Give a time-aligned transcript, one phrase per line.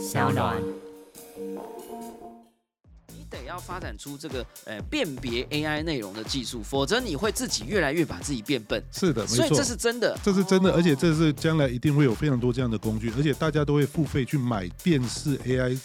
[0.00, 0.56] 小暖。
[3.08, 8.82] 你得要发展出这个呃辨别 AI 内容的技术，否则你会自己越来越把自己变笨。
[8.90, 15.78] 是的，没错，所以这是真的，这是真的，哦而且这是将来一定会有非常多这样的工具，而且大家都会付费去买辨识 AI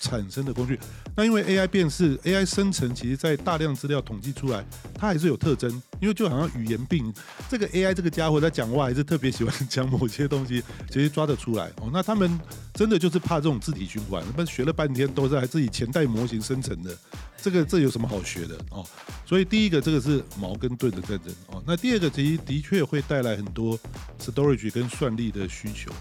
[0.00, 0.78] 产生的工具。
[1.14, 4.64] 那因为 AI 辨识、AI 生成，其实在大量资料统计出来，
[4.94, 5.70] 它还是有特征。
[6.00, 7.12] 因为就好像语言病，
[7.46, 11.90] 这个 AI 这个家伙在讲话还是特别喜欢讲某些东西，其实抓得出来哦。
[11.92, 12.40] 那他们
[12.72, 16.96] 真的就是怕这种字体循环，那学了半天都是还自己前代模型生成的，
[17.36, 18.82] 这个这有什么好学的哦？
[19.26, 21.62] 所以第一个这个是矛跟盾的战争哦。
[21.66, 23.78] 那第二个其实的确会带来很多
[24.18, 25.92] storage 跟算力的需求。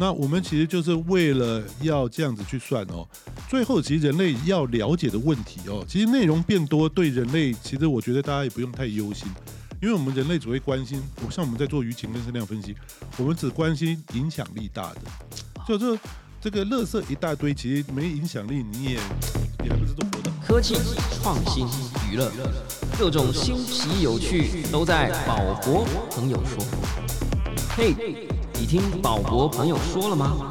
[0.00, 3.06] 那我们其实就是为了要这样子去算哦，
[3.48, 9.26] 最后其实人类要了解的问题哦，其实内容变多对人类，其实我觉得大家也不用太忧心，
[9.82, 12.76] 因为我们人类只会关心，我像我们在做舆情跟声量分析，
[13.16, 15.00] 我们只关心影响力大的，
[15.66, 15.98] 就是
[16.40, 19.00] 这个垃圾一大堆，其实没影响力，你也
[19.64, 20.30] 你还不知道活的。
[20.46, 20.76] 科技、
[21.20, 21.66] 创新、
[22.08, 22.30] 娱乐，
[22.96, 26.64] 各种新奇有趣都在宝博朋友说。
[27.76, 27.94] 嘿，
[28.60, 30.48] 你听宝博朋友说了吗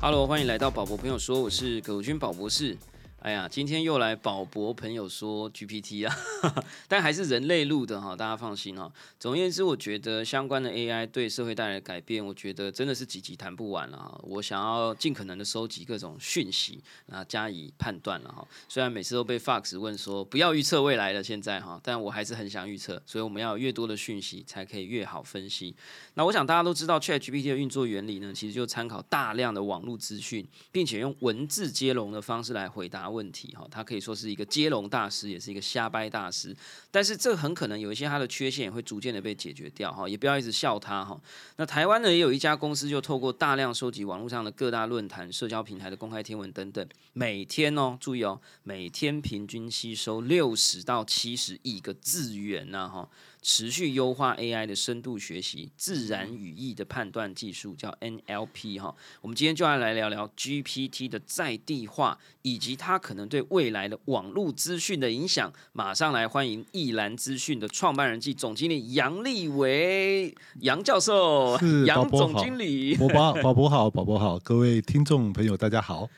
[0.00, 2.76] ？Hello，欢迎来到宝博朋友说，我是葛军宝博士。
[3.20, 6.16] 哎呀，今天又来宝博朋友说 GPT 啊，
[6.88, 8.90] 但还是人类录的哈，大家放心哈。
[9.18, 14.18] 总而言之，我觉得相关的 AI 对社会带来的改变，我觉得真的是几集谈不完了哈。
[14.22, 18.42] 我想要尽可能的收集各种讯息，啊加以判断了哈。
[18.70, 25.76] 虽然每次都被 Fox 问说不要预测未来了，现在哈，但我还是很想预测，所以我们要越多的讯息，才可以越好分析。
[26.14, 33.66] 那我想大家都知道 ChatGPT 的运作原理呢，其实就参考大量的网络资讯，并且用文字接龙的方式来回答问题哈。
[33.70, 36.56] 他可以说是一个接龙大师，也是一个瞎掰大师。
[36.90, 41.20] 但是这很可能有一些他的缺陷也会逐渐的被解决掉哈，也不要一直笑他哈。
[41.56, 53.08] 那台湾呢也有一家公司就透过大量收集网络上的各大论坛、社交平台的公开贴文等等，每天哦注意哦，每天平均吸收六十到七十亿个字元呐、哈。
[53.42, 58.94] 持续优化 AI 的深度学习、自然语义的判断技术，叫 NLP 哈。
[59.20, 65.52] 我们今天就要来聊聊 GPT 的在地化，以及它可能对未来的网络资讯的影响。
[65.72, 72.94] 马上来欢迎易兰资讯的创办人暨总经理杨立伟杨教授是，杨总经理。
[73.00, 76.08] 宝宝宝宝好，宝宝好，各位听众朋友大家好。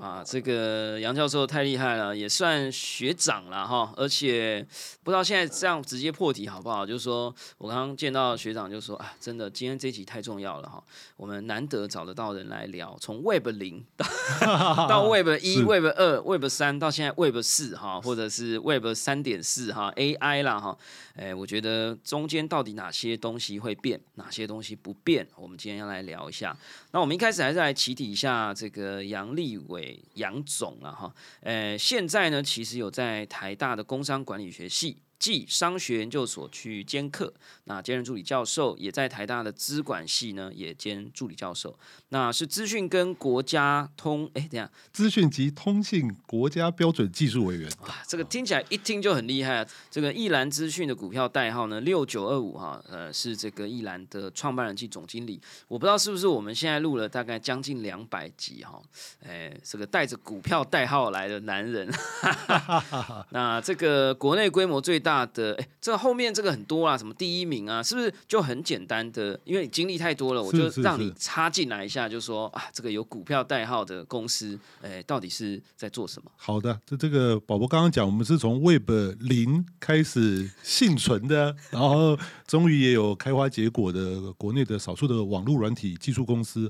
[0.00, 3.92] 啊，这个杨教授太厉害了，也算学长了哈。
[3.96, 4.64] 而且
[5.02, 6.84] 不知道现在这样直接破题好不好？
[6.84, 10.82] 就是说我刚刚见到学长就说啊，真的今天这集太重要了哈，
[11.16, 14.06] 我们难得找得到人来聊，从 Web 零到
[14.88, 20.76] 到 Web 一、Web 二、Web 三到现在 Web 四哈，或者是 Web 三点四哈 AI 啦哈。
[21.14, 26.54] 哎，我觉得中间到底哪些东西会变，哪些东西不变，我们今天要来聊一下。
[26.90, 34.96] 那我们一开始还是来起底一下这个杨立伟杨总啊哈，呃，现在呢其实有在台大的工商管理学系。
[35.18, 37.32] 暨商学研究所去兼课，
[37.64, 41.78] 那兼任助理教授，也在台大的资管系呢，也兼助理教授。
[42.10, 49.66] 那是资讯跟国家通，哎，等下，资讯及通信国家标准技术委员，哇，这个听起来一听就很厉害啊！
[49.90, 55.40] 这个易兰资讯的股票代号呢六九二五哈，呃，是这个易兰的创办人暨总经理。
[55.66, 58.80] 我不知道是不是我们现在录了大概将近两百集哈，
[59.26, 61.92] 哎，这个带着股票代号来的男人。
[63.30, 69.38] 那这个国内规模最大的，哎，这个后面这个很多啊，什么第一名啊，是不是就很简单的？
[69.44, 76.30] 因为你经历太多了，我就是让你插进来一下，就说啊，这个有股票代号的公司，哎，到底是在做什么？
[76.34, 78.90] 好的，这这个宝宝刚刚讲，我们是从 Web
[79.20, 86.68] 零开始幸存的，然后终于也有开花结果的国内的少数的网络软体技术公司。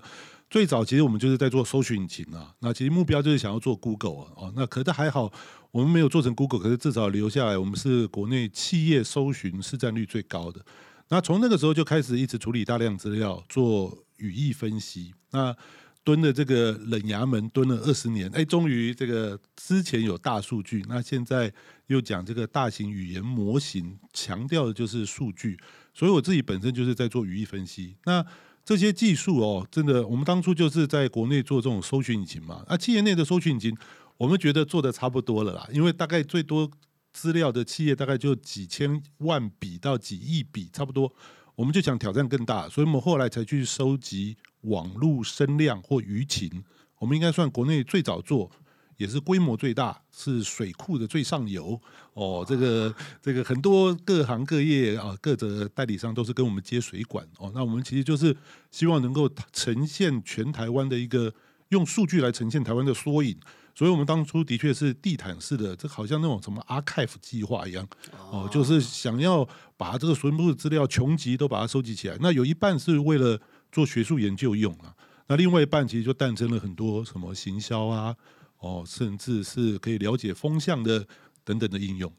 [0.49, 5.33] 最早其实我们就是在做搜寻引擎啊，那其实目标就是想要做 Google 啊，哦，那可是还好
[5.77, 10.65] 我们没有做成 Google，可是至少留下来，我们是国内企业搜寻市占率最高的。
[11.11, 15.13] 那从那个时候就开始一直处理大量资料，做语义分析。
[15.33, 15.55] 那
[16.03, 21.53] 蹲的这个冷衙门蹲了二十年，哎，终于这个之前有大数据，那现在
[21.89, 25.59] 又讲这个大型语言模型，强调的就是数据。
[25.93, 27.97] 所以我自己本身就是在做语义分析。
[28.07, 28.25] 那
[28.65, 32.65] 这些技术哦，真的，我们当初就是在国内做这种搜寻引擎嘛。
[32.67, 33.77] 那企业内的搜寻引擎，
[34.17, 36.71] 我们觉得做的差不多了啦，因为大概最多
[37.13, 41.13] 资料的企业大概就几千万笔到几亿笔，差不多。
[41.55, 46.63] 我们就想挑战更大，所以我们后来才去收集网络声量或舆情。
[46.99, 48.51] 我们应该算国内最早做，
[48.99, 51.81] 也是规模最大，是水库的最上游
[52.13, 52.45] 哦。
[52.47, 57.51] 这个这个很多各行各业啊，各的代理商都是跟我们接水管哦。
[57.55, 58.37] 那我们其实就是
[58.71, 61.33] 希望能够呈现全台湾的一个
[61.69, 63.35] 用数据来呈现台湾的缩影。
[63.77, 67.87] 所以，我们当初的确是地毯式的，这好像那种什么 archive 计划一样，
[68.31, 69.47] 哦，就是想要
[69.77, 72.17] 把这个全部的资料穷极都把它收集起来。
[72.19, 73.39] 那有一半是为了
[73.71, 74.97] 做学术研究用啊，
[75.27, 78.17] 那另外一半其实就诞生了很多什么行销啊，
[78.61, 81.07] 哦，甚至是可以了解风向的
[81.45, 82.11] 等等的应用。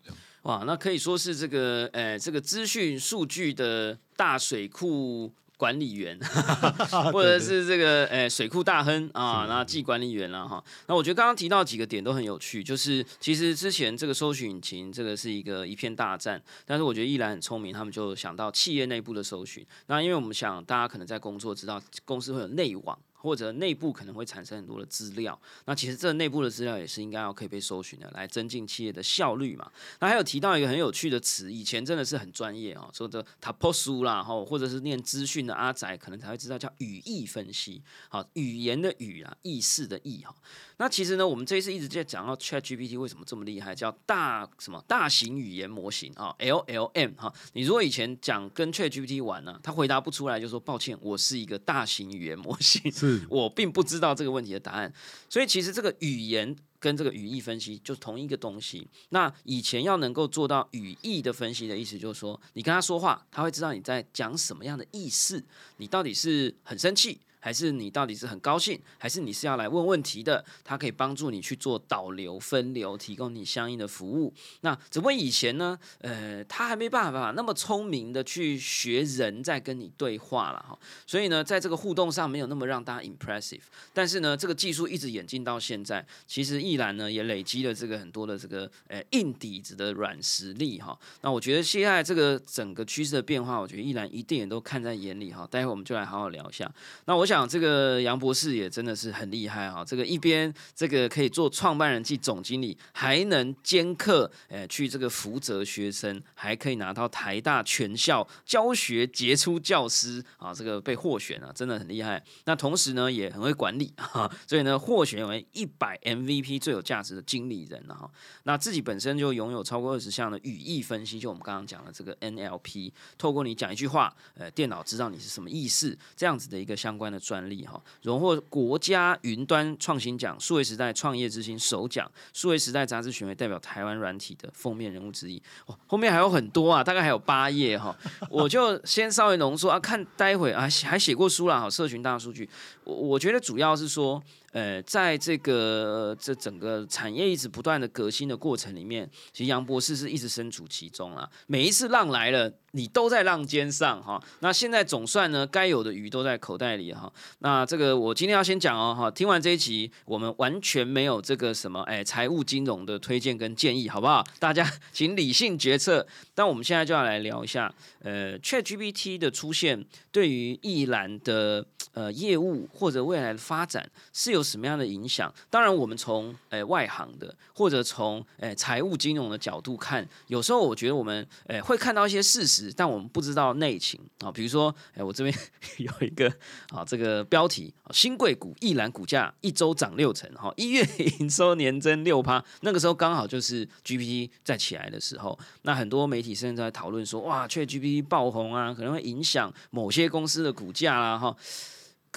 [0.43, 5.33] 哇，那可以说是这个，呃，这个资讯数据的大水库。
[5.57, 6.17] 管理员，
[7.11, 10.63] 或者是这个诶水库大亨啊，那记管理员了哈。
[10.85, 19.65] 那我觉得刚刚提到几个点都很有趣，就是其实之前这个搜寻引擎这个是一个一片大战，但是我觉得依然很聪明，他们就想到企业内部的搜寻。
[19.87, 22.97] 那因为我们想大家可能在工作知道公司会有内网。
[23.19, 29.69] 或者内部可能会产生很多的资料，那其实这内部的资料也是应该要可以被搜寻的，来增进企业的效率嘛。
[29.99, 40.35] 那还有提到一个很有趣的词，以前真的是很专业哦，说的“他破书啦，哈，或者是念资讯的阿仔可能才会知道叫语义分析，好，语言的语啊，意思的意哈。
[40.79, 47.33] 那其实呢，我们这一次一直在讲到 Chat GPT 为什么这么厉害，叫大什么大型语言模型啊，LLM 哈。
[47.53, 54.93] 你如果以前讲跟 Chat GPT 玩呢，他回答不出来，就说抱歉，我是一个大型语言模型，是 我并不知道这个问题的答案。
[55.27, 58.87] 所以其实这个语言跟这个语义分析就是同一个东西。
[59.09, 65.43] 那以前要能够做到语义的分析的意思，就是说你跟他说话，他会知道你在讲什么样的意思，
[65.77, 67.19] 你到底是很生气。
[67.47, 70.43] 还是你到底是很高兴，还是你是要来问问题的？
[70.65, 74.33] 它可以帮助你去做导流、分流，提供你相应的服务。
[74.59, 80.77] 那只不过以前呢，呃，他还没办法那么聪明的去学人在跟你对话了哈。
[81.05, 83.61] 所以呢，在这个互动上没有那么让大家 impressive。
[83.93, 90.99] 但是呢，这个技术一直演进到现在，其实易然呢也累积了这个很多的这个呃硬底子的软实力哈。
[91.21, 95.47] 那我觉得现在这个整个趋势的变化，我觉得易然一定也都看在眼里哈。
[95.49, 96.69] 待会我们就来好好聊一下。
[97.05, 97.36] 那我想。
[97.37, 112.23] 讲这个杨博士也真的是很厉害哈，这个一边这个可以做创办人暨总经理，还能兼课，诶，去这个负责学生，还可以拿到台大全校教学杰出教师啊，这个被获选了，真的很厉害。
[112.45, 118.09] 那同时呢，也很会管理哈，所以呢，获选为一百 MVP 最有价值的经理人哈。
[118.45, 127.21] 那自己本身就拥有超过二十项的语义分析，就我们刚刚讲的这个 NLP，透过你讲一句话，呃，电脑知道你是什么意思，这样子的一个相关的。
[127.27, 135.41] 专利哈，荣获国家云端创新奖、数位时代创业之星首奖、数位时代杂志选为代表台湾软体的封面人物之一。
[135.65, 137.93] 哇，后面还有很多啊，大概还有八页哈，
[138.29, 142.49] 我就先稍微浓缩啊，看待会啊还写过书啦哈，社群大数据，
[142.85, 144.23] 我我觉得主要是说。
[144.53, 151.29] 呃，在这个这整个产业一直不断的革新的过程里面，其实杨博士是一直身处其中啊。
[151.47, 154.21] 每一次浪来了，你都在浪尖上哈。
[154.39, 157.11] 那现在总算呢，该有的鱼都在口袋里哈。
[157.39, 159.11] 那这个我今天要先讲哦哈。
[159.11, 164.23] 听完这一集，我们完全没有这个什么哎财务金融的推荐跟建议，好不好？
[164.39, 166.07] 大家 请理性决策。
[166.33, 171.65] 但我们现在就要来聊一下，呃，ChatGPT 的出现对于易兰的
[171.97, 174.43] 呃业务或者未来的发展是有。
[174.47, 175.33] 什么样的影响？
[175.49, 184.31] 当然，我们从诶外行的，或者从诶财务金融的角度看，有时候我觉得我们诶会看到一些事实，但我们不知道内情啊。
[184.31, 185.35] 比如说，诶我这边
[185.79, 186.33] 有一个
[186.69, 190.81] 啊，这个标题：新贵股一览股价一周涨六成，哈，一月
[191.19, 192.41] 营收年增六趴。
[192.61, 201.35] 那个时候刚好就是 GPT 在起来的时候，那很多媒体甚至在讨论说，哇，却 GPT 爆红啊，可能会影响某些公司的股价啦，哈。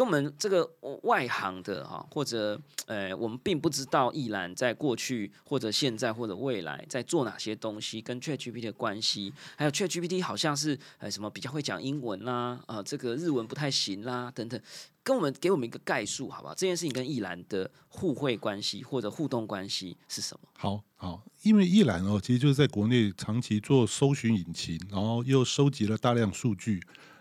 [0.00, 0.66] 跟我们这个
[1.02, 14.58] 外行的哈，或者呃，我们并不知道易兰在过去或者现在或者未来在做哪些东西，跟 ChatGPT 的关系，还有 ChatGPT 好像是呃什么比较会讲英文啦，啊，这个日文不太行啦，等等，
[15.02, 16.54] 跟我们给我们一个概述，好吧？
[16.56, 20.48] 这件事情跟易兰的互惠关系或者互动关系是什么？
[20.56, 26.80] 好好，因为易兰哦，其实就是在国内长期做搜寻引擎，然后又收集了大量数据。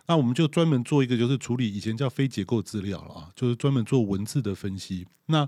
[0.10, 5.06] 那我们就专门做一个，就是处理以前叫非结构资料了啊，就是专门做文字的分析。
[5.28, 5.48] 那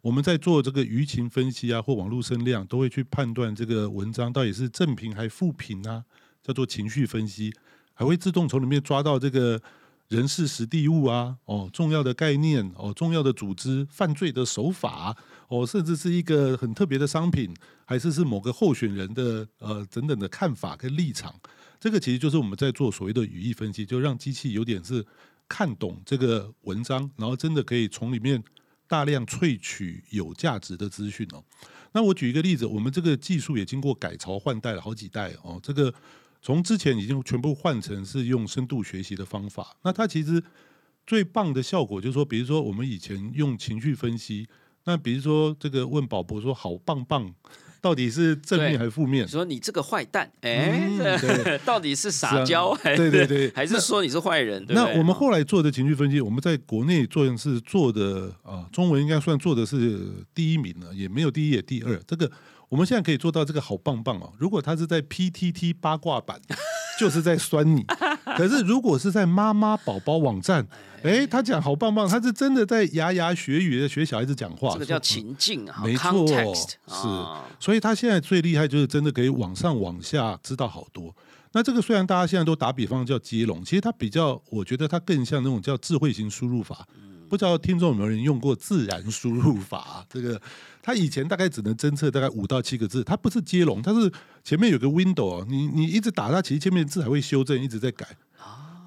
[0.00, 6.02] 我们在做这个舆情分析啊，或网络声量，都会去判断这个文章到底是正评还负评啊，
[6.42, 7.52] 叫做情绪分析，
[7.92, 9.60] 还会自动从里面抓到这个
[10.08, 15.14] 人事实地物啊，哦，重要的概念哦，重要的组织犯罪的手法
[15.48, 21.34] 哦，甚至是一个很特别的商品，还是是某个候选人的呃等等的看法跟立场。
[21.80, 25.04] 这个其实就是我们在做所谓的语义分析，就让机器有点是
[25.48, 28.42] 看懂这个文章，然后真的可以从里面
[28.86, 31.42] 大量萃取有价值的资讯哦。
[31.92, 35.58] 那我举一个例子，我们这个技术也经过改朝换代了好几代哦。
[35.62, 35.92] 这个
[36.42, 40.42] 从之前已经全部换成是用深度学习的方法，那它其实
[41.06, 44.46] 最棒的效果就是说，比如说我们以前用情绪分析，
[44.84, 47.34] 那比如说这个问宝博说好棒棒，
[47.80, 49.26] 到底是正面还是负面？
[49.26, 54.64] 说你这个坏蛋，哎、嗯 到底是撒娇还是对对 对还是说你是坏人？
[54.68, 60.00] 那我们后来做的情绪分析，我们在国内做的是做的啊，中文应该算做的是
[60.34, 61.96] 第一名了，也没有第一也第二。
[62.06, 62.30] 这个
[62.68, 64.32] 我们现在可以做到这个好棒棒哦。
[64.38, 66.40] 如果他是在 PTT 八卦版，
[66.98, 67.82] 就是在酸你；
[68.36, 70.66] 可是如果是在妈妈宝宝网站，
[71.02, 74.72] 哎，他讲好棒棒，他是真的在牙牙学语的学小孩子讲话。
[74.72, 81.14] 这个叫情境啊没错，context 是啊所以他现在最厉害就是真的可以往上往下知道好多。
[81.52, 86.86] 那这个虽然大家现在都打比方叫接龙，其实它比较，我觉得它更像那种叫智慧型输入法。
[87.28, 90.04] 不知道听众有没有人用过自然输入法？
[90.08, 90.40] 这个
[90.82, 94.10] 它以前大概只能侦测大概五到七个字，它不是接龙，它是
[94.42, 98.06] 前面有个 window，你你一直打它，其实前面的字还会修正，一直在改。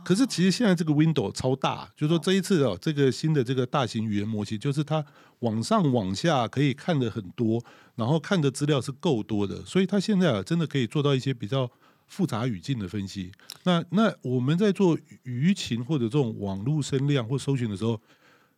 [0.03, 5.03] 可是其实现在这个 window 超大，就是说这一次哦，这个新的这个大型语言模型，就是它
[5.39, 7.63] 往上往下可以看的很多，
[7.95, 11.69] 然后看的资料是够多的，所以它现在啊真的可以做到一些比较
[12.07, 13.31] 复杂语境的分析。
[13.63, 17.99] 那那我们在做舆情或者这种网络声量或搜寻的时候，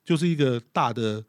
[0.04, 1.24] 就是一个大的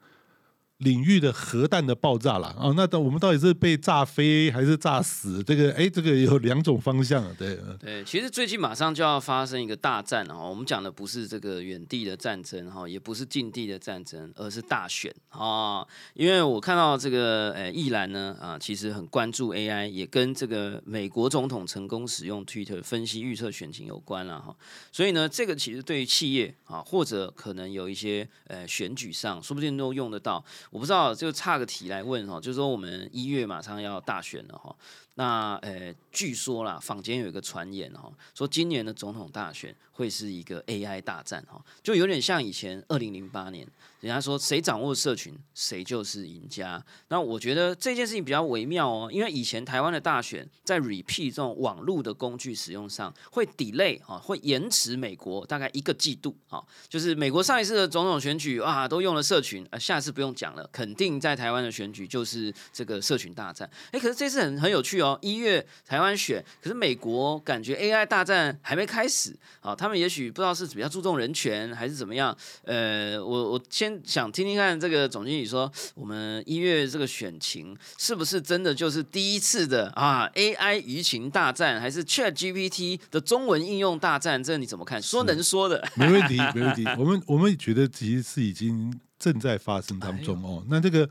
[0.79, 2.73] 领域的核弹的爆炸了啊！
[2.75, 5.41] 那到我们到底是被炸飞还是炸死？
[5.41, 7.57] 这个哎，这个有两种方向，对。
[7.79, 15.87] 对，其实最近马上就要发生一个大战哈，我们讲的不是这个远地的战争哈，也不是近地的战争，而是大选啊。
[16.13, 24.53] 因为我看到这个呃，易兰呢啊，其实很关注 AI，也跟这个美国总统成功使用 Twitter 分析预测选情有关了哈。
[24.91, 30.43] 所以呢，这个其实对于企业啊，或者可能有一些呃选举上，说不定都用得到。
[30.75, 34.75] 我不知道，就差个题来问哈，就是说我们一月马上要大选了哈。
[35.13, 43.65] 那呃，据说啦，坊间有一个传言哈，说今年的总统大选会是一个 AI 大战哈，就有点像以前二零零八年，
[44.01, 46.83] 人家说谁掌握社群，谁就是赢家。
[47.07, 63.69] 那我觉得这件事情比较微妙哦，因为以前台湾的大选在 repeat 这种网络的工具使用上会 delay 啊，会延迟美国大概一个季度啊，就是美国上一次的总统选举啊，都用了社群，呃，下次不用讲了，肯定在台湾的选举就是这个社群大战。
[63.91, 72.35] 哎，可是这次很很有趣哦，一月台湾选，可是美国感觉 AI 大战还没开始啊，他们也许不知道是比较注重人权还是怎么样。
[72.63, 84.43] 呃，我我先想听听看这个总经理说，我们一月这个选情是不是真的就是第一次的啊 AI 舆情大战，还是 Chat GPT 的中文应用大战？
[84.43, 84.99] 这你怎么看？
[84.99, 86.83] 说能说的， 没问题，没问题。
[86.97, 90.65] 我们我们觉得其实是已经正在发生当中哦。
[90.67, 91.07] 那这个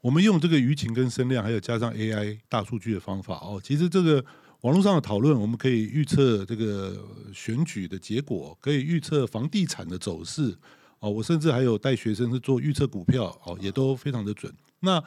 [0.00, 4.24] 我们用这个舆情跟声量，还有加上 AI 大数据的方法哦，其实这个
[4.62, 6.96] 网络上的讨论，我们可以预测这个
[7.34, 10.56] 选举的结果，可以预测房地产的走势
[11.00, 11.10] 哦。
[11.10, 14.52] 我甚至还有带学生是做预测股票哦，也都非常的准。
[14.78, 15.02] 那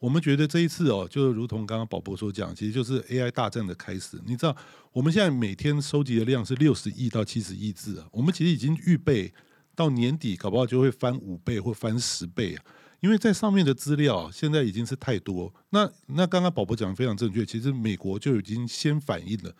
[0.00, 4.20] 我们觉得这一次哦，就如同刚刚宝博所讲，其实就是 AI 大战的开始。
[4.26, 4.56] 你知道，
[4.90, 9.32] 我们现在每天收集的量是六十亿到七十亿字啊，我们其实已经预备
[9.76, 12.64] 到年底，搞不好就会翻五倍或翻十倍啊。
[13.00, 15.52] 因为在上面的资料现在已经是太多。
[15.70, 19.52] 那那刚刚宝宝讲的非常正确，其实美国就已经先反映了。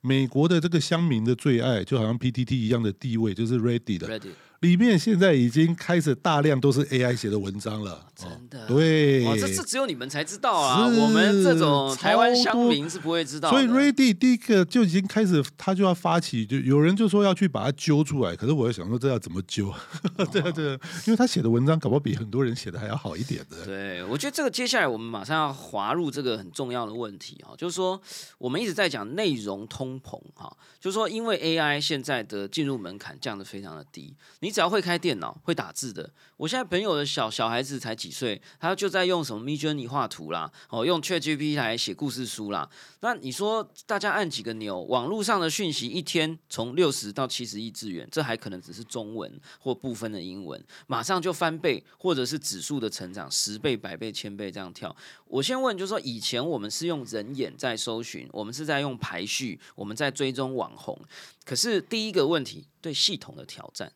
[0.00, 4.08] 美国的这个乡民的最爱，就好像 PTT 一样的地位，就是 Ready 的。
[4.08, 4.30] Ready
[4.60, 10.84] 里面现在已经开始大量都是 AI 写的文章了，真的哦、对，哇，这这只有你们才知道啊！
[10.84, 13.50] 我们这种台湾乡民是不会知道。
[13.50, 19.72] 所以 Ready 第一个就已经开始，他就要发起，就有人就说要去把它揪出来，可是我在想说这要怎么揪？
[20.32, 23.64] 对啊对啊，因为他写的文章搞不好比很多人写的还要好一点的。
[23.64, 28.00] 对，我觉得这个接下来我们马上要滑入这个很重要的问题哈，就是说
[28.38, 42.66] 我们一直在讲内容通膨哈，就是说因为 AI 现在的进入门槛降的非常的低，你你只要会开电脑、会打字的，我现在朋友的小小孩子才几岁，他就在用什么 m i j o u r n e y 画图啦，哦，用 ChatGPT 来写故事书啦。
[43.00, 54.96] 那你说大家按几个钮，网络上的讯息一天从六十到七十亿字元，这还可能只是中文或部分的英文，马上就翻倍，或者是指数的成长十倍、百倍、千倍这样跳。
[55.26, 60.98] 我先问，就是说以前我们是用人眼在搜寻，我们是在用排序，我们在追踪网红，
[61.44, 63.92] 可是第一个问题对系统的挑战。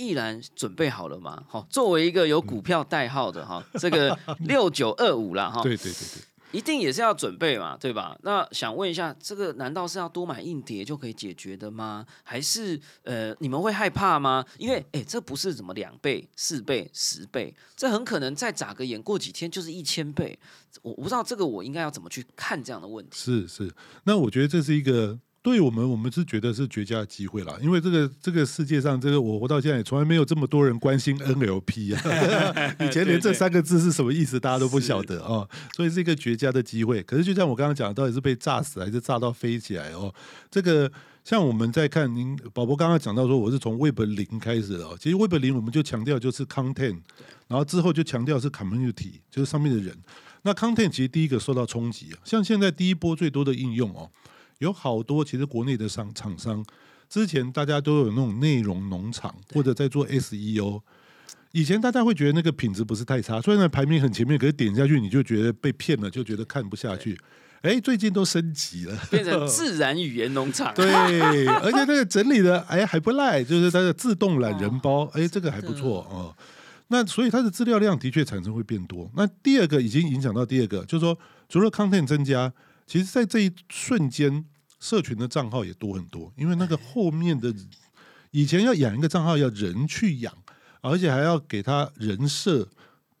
[0.00, 1.44] 毅然准备好了吗？
[1.46, 8.18] 好，作为一个有股票代号的哈，这个 六九二五啦哈，对对对对，一定也是要准备嘛，对吧？
[8.22, 12.06] 那想问一下，这个难道是要多买硬碟就可以解决的吗？
[12.24, 14.44] 还是呃，你们会害怕吗？
[14.58, 20.38] 因为哎，这不是怎么两倍、四倍、十倍，这很可能再眨个眼，过几天就是一千倍。
[20.82, 23.16] 我我不知道这个我应该要怎么去看这样的问题。
[23.18, 23.70] 是是。
[24.04, 37.02] 那我觉得这是一个对我们，我们是觉得是绝佳的机会啦，因为这个这个世界上，这个我活到现在也从来没有这么多人关心 NLP 啊， 以前连这三个字是什么意思大家都不晓得哦，所以是一个绝佳的机会。
[37.04, 40.14] 可是就像我刚刚讲，到底是被炸死还是炸到飞起来哦？
[40.50, 40.92] 这个
[41.24, 47.00] 像我们在看您宝宝刚刚讲到说，我是从 Web 零开始的哦，其实 Web 零我们就强调就是 content，
[47.48, 49.96] 然后之后就强调是 community，就是上面的人。
[50.42, 54.10] 那 content 其实第一个受到冲击啊，像现在第一波最多的应用哦。
[54.60, 56.64] 有好多其实国内的商厂商，
[57.08, 60.82] 之前大家都有那种内容农场或者在做 SEO，
[61.52, 67.18] 以前大家会觉得那个品质不是太差，虽然排名很前面，可是点下去你就觉得被骗了，就觉得看不下去。
[67.62, 70.74] 哎，最近都升级了，变成自然语言农场。
[70.74, 70.92] 对，
[71.46, 76.36] 而且那个整理的哎还不赖，就是它的自动懒人包，哎这个还不错哦。
[76.88, 79.10] 那所以它的资料量的确产生会变多。
[79.16, 82.52] 那第二个已经影响到第二个，就是说除了 content 增加。
[82.90, 84.44] 其实，在这一瞬间，
[84.80, 87.54] 社群的账号也多很多，因为那个后面的
[88.32, 90.36] 以前要养一个账号要人去养，
[90.80, 92.68] 而且还要给他人设。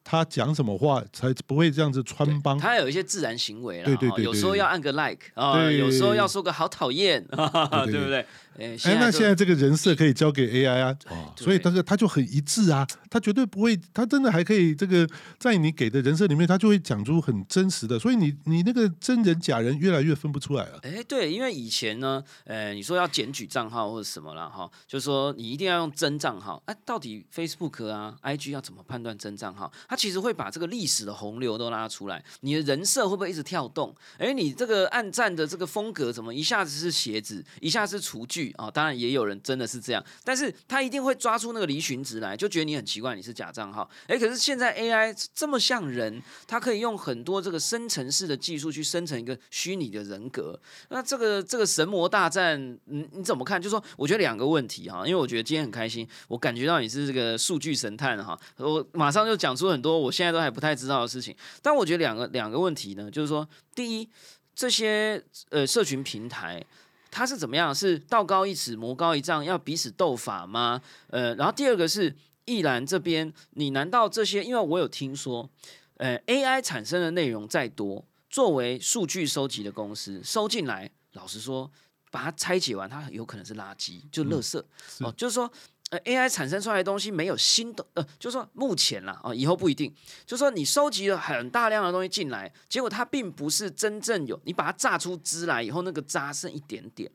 [0.02, 2.58] 他讲什么话才不会这样子穿帮？
[2.58, 7.36] 他有一些自然行为了，对对对，有时候要按个 like 啊，有时候要说个好讨厌，对
[8.00, 8.26] 不对？
[8.60, 10.96] 哎，那现在这个人设可以交给 AI 啊，
[11.34, 20.78] 所以他个他就很一致啊，他绝对不会，他真的还可以这个在你给的人设里面，他就会讲出很真实的，所以你你那个真人假人越来越分不出来了。
[20.82, 29.72] 哎，对，因为以前呢，呃，你说要检举账号或者什么了哈，就是说你一定要用真账号，哎，到底 Facebook 啊、IG 要怎么判断真账号？
[29.88, 33.94] 他其实会把这个历史的洪流都拉出来，你的人设会不会一直跳动？
[34.18, 38.70] 哎，你这个暗战的这个风格怎么一下子是鞋子，一下是厨具啊？
[38.70, 43.88] 当然也有人真的是这样，但是他一定会抓出那个离群值来，就觉得你很奇怪，你是假账号。
[44.06, 50.58] 哎，可是现在 AI 这么像人，它可以用很多这个生成式的技术去生成一个虚拟的人格。
[50.88, 53.60] 那这个这个神魔大战，你你怎么看？
[53.60, 60.30] 就说我觉得两个问题哈，因为我觉得今天很开心，我感觉到你是这个数据神探哈，我马上就讲出很多我现在。
[60.30, 64.08] 都还不太知道的事情，但我觉得两个两个问题呢，就是说，第一，
[64.54, 66.64] 这些呃社群平台
[67.10, 67.74] 它是怎么样？
[67.74, 70.80] 是道高一尺，魔高一丈，要彼此斗法吗？
[71.08, 74.44] 呃，然后第二个是易兰这边，你难道这些？
[74.44, 75.48] 因为我有听说，
[75.96, 81.70] 呃，AI 产生的内容再多，作为数据收集的公司收进来，老实说，
[82.10, 84.62] 把它拆解完，它有可能是垃圾，就垃圾
[85.00, 85.50] 哦，就是说。
[85.90, 89.92] 呃，AI 产生出来的东西没有新的，呃，就说目前啦，啊，以后不一定。
[90.24, 97.10] 就说你收集了很大量的东西进来，结果它并不是真正有，你把它榨出汁来以后，那个渣剩一点点，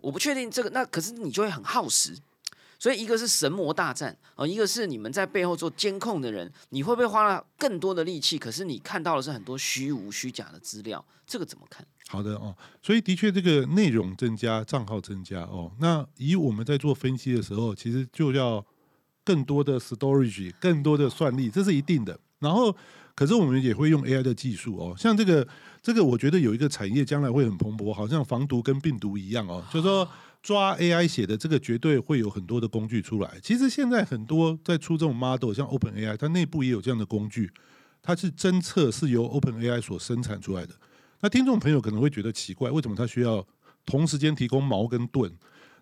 [0.00, 2.16] 我不确定这个，那可是你就会很耗时。
[2.78, 8.36] 所以一个是神魔大战啊，一个是你们在背后做监控的人，你会不会花了更多的力气？
[8.36, 11.86] 可是你看到的是很多虚无虚假的资料，这个怎么看？
[12.12, 15.72] 好的哦，所以的确这个内容增加，账号增加哦。
[15.80, 18.62] 那以我们在做分析的时候，其实就要
[19.24, 22.20] 更多的 storage，更多的算力，这是一定的。
[22.40, 22.76] 然后，
[23.14, 25.48] 可是我们也会用 AI 的技术哦，像这个
[25.80, 30.06] 这个，我觉得有一个产业将来会很蓬勃，好像防毒跟病毒一样哦，就是说。
[30.42, 33.38] 抓 AI 写的这个绝对会有很多的工具出来。
[33.40, 37.48] 其实现在很多在出这种 model，像 OpenAI，它内部也有这样的工具，
[38.02, 40.74] 它是侦测是由 OpenAI 所生产出来的。
[41.22, 43.46] 那听众朋友可能会觉得奇怪，为什么他需要
[43.86, 45.32] 同时间提供矛跟盾？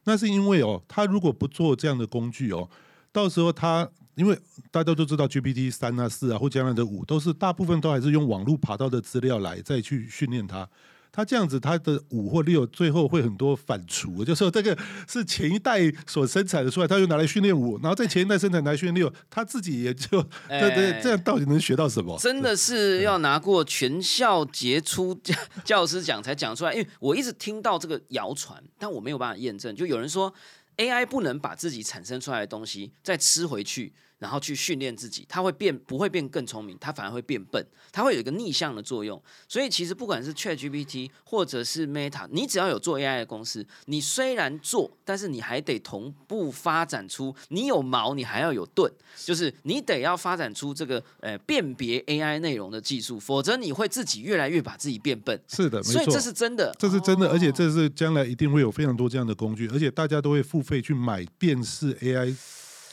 [0.05, 2.69] 那是因为哦，他如果不做这样的工具哦，
[3.11, 4.39] 到时候他因为
[4.71, 10.69] 大家都知道 GPT 三啊、四啊或将来的五，都是大部分都还是用网络爬到的资料来再去训练它。
[11.13, 14.77] 他这样子，他的五或六最后会很多反刍，就说这个
[15.09, 22.19] 是前一代所生产的出来，他又拿来训练五，然后在前一代生产来训练六，他自己也就对对，这样到底能学到什么？
[22.19, 29.75] 真的是要拿过全校杰出教教师奖才讲出来，因为我一直听到这个谣传，但我没有办法验证。
[29.75, 30.33] 就有人说
[30.77, 33.93] AI 不能把自己产生出来的东西再吃回去。
[34.21, 39.21] 然后去训练自己，他会变不会变更聪明，他反而会变笨，他会有一个逆向的作用。
[39.49, 55.41] 所以其实不管是 ChatGPT 或者是 Meta，你只要有做 AI 的公司，你虽然做，但是你还得同步发展出，你有毛你还要有盾，就是你得要发展出这个呃辨别 AI 内容的技术，否则你会自己越来越把自己变笨。
[55.49, 62.37] 是的，没错，所以这是真的，这是真的，而且这是将来一定会有非常多这样的工具，而且大家都会付费去买辨识 AI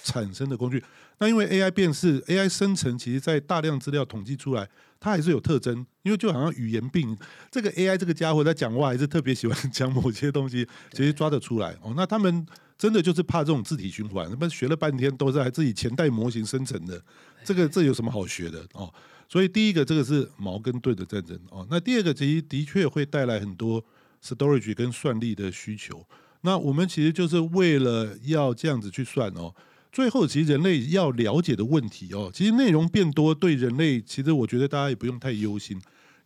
[0.04, 0.82] 产生的工具。
[1.20, 5.86] 那因为 AI 辨识、AI 生成，其实在大量资料统计出来，它还是有特征。
[6.04, 7.18] 因为就好像语言病，
[7.52, 11.94] 这个 AI 这个家伙在讲话，还是特别喜欢讲某些东西，其实抓得出来哦。
[11.98, 12.46] 那他们
[12.78, 17.02] 真的就是怕这种字体循环，他们学了半天都是还自己前代模型生成的，
[17.44, 18.90] 这个这有什么好学的哦？
[19.28, 21.68] 所以第一个，这个是矛跟盾的战争哦。
[21.70, 23.84] 那第二个，其实的确会带来很多
[24.24, 26.02] storage 跟算力的需求。
[26.40, 29.54] 那我们其实就是为了要这样子去算哦。
[29.98, 35.76] 最后，其实人类要了解的问题哦，其实内容变多，对人类其实我觉得大家也不用太忧心，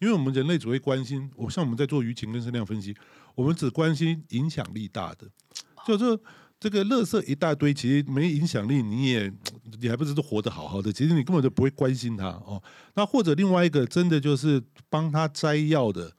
[0.02, 2.94] 因为我们人类只会关心，我像我们在做舆情跟声量分析，
[3.34, 5.26] 我们只关心影响力大的，
[5.88, 6.20] 就是
[6.60, 9.32] 这个垃圾一大堆，其实没影响力，你也
[9.80, 12.62] 你还不是都活得好好的，其实你根本就不会关心它哦。
[12.96, 16.14] 那或者另外一个，真的就是帮他摘要的。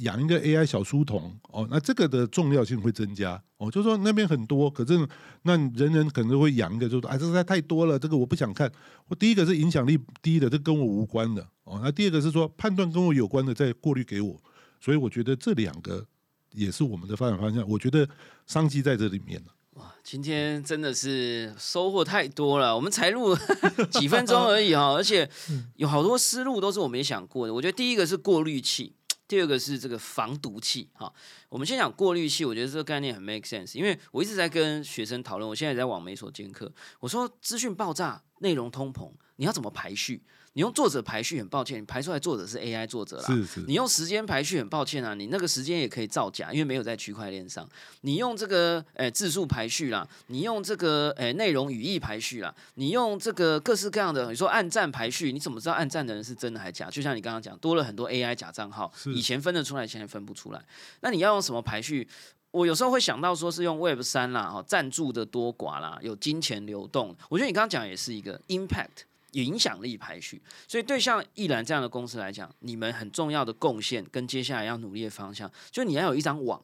[0.00, 4.98] 养一个 AI 小书童哦，那这个的重要性会增加哦，就是说那边很多，可是
[5.42, 8.70] 那人人可能会养一个，就说哎，这实在太多了，这个我不想看。
[9.08, 11.80] 我第一个是影响力低的，这跟我无关的哦。
[11.82, 14.40] 那第二个是说判断跟我有关的，再过滤给我。
[14.80, 16.06] 所以我觉得这两个
[16.52, 17.68] 也是我们的发展方向。
[17.68, 18.08] 我觉得
[18.46, 19.42] 商机在这里面
[19.74, 23.36] 哇，今天真的是收获太多了，我们才录
[23.92, 25.28] 几分钟而已哈，而且
[25.76, 27.52] 有好多思路都是我没想过的。
[27.52, 28.94] 我觉得第一个是过滤器。
[29.30, 31.12] 第二个是这个防毒器，哈，
[31.48, 40.24] 我们先讲过滤器，我觉得这个概念很 make sense，因为我一直在跟学生讨论，我现在在网媒所兼课，我说资讯爆炸，内容通膨，你要怎么排序？
[40.54, 43.24] 你用作者排序，很抱歉，你排出来作者是 AI 作者啦。
[43.24, 43.60] 是是。
[43.68, 47.68] 你用时间排序，很抱歉啊，你那个时间也可以造假，因为没有在区块链上。
[48.00, 56.90] 你用这个诶字数排序啦，你用这个诶内容语义排序啦，你用这个各式各样的，你说按赞排序，你怎么知道按赞的人是真的还是假？
[56.90, 60.60] 就像你刚刚讲，多了很多 AI 假账号，以前分得出来，现在分不出来。
[61.00, 62.08] 那你要用什么排序？
[62.50, 67.16] 我有时候会想到说是用 Web 三啦，哈，赞助的多寡啦，有金钱流动。
[67.28, 69.04] 我觉得你刚刚讲也是一个 impact。
[69.32, 76.62] 影响力排序，所以对像易兰这样的公司来讲，你们很重要的贡献跟接下来要努力的方向，就你要有一张网。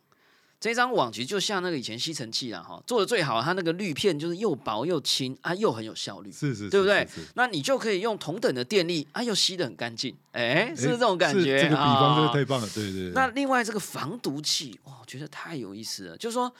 [0.59, 7.07] 这张网其实就像那个以前吸尘器啦，哈，做的最好，它那个滤片就是又薄又轻啊，又很有效率，是是，对不对？
[7.35, 11.63] 那你就可以用同等的电力啊，又吸的很干净，哎，是不是这种感觉？
[11.63, 13.11] 这个比方真的太棒了，对对。
[13.11, 16.53] 那另外这个防毒器，哇，我觉得太有意思了，就是说。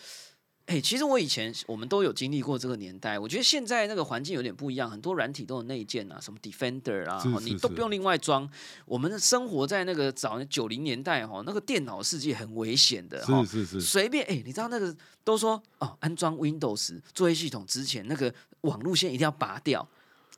[0.67, 8.49] 哎，其实我以前我们都有经历过这个年代，我觉得现在那个环境有点不一样，很多软体都有内建啊，什么 Defender 啊，你都不用另外装。
[8.85, 19.89] 我们生活在那个早九零年代哈，那个电脑世界很危险的哈，是是是，随便哎，你知道那个都说哦，安装 Windows 作业系统之前，那个网路线一定要拔掉。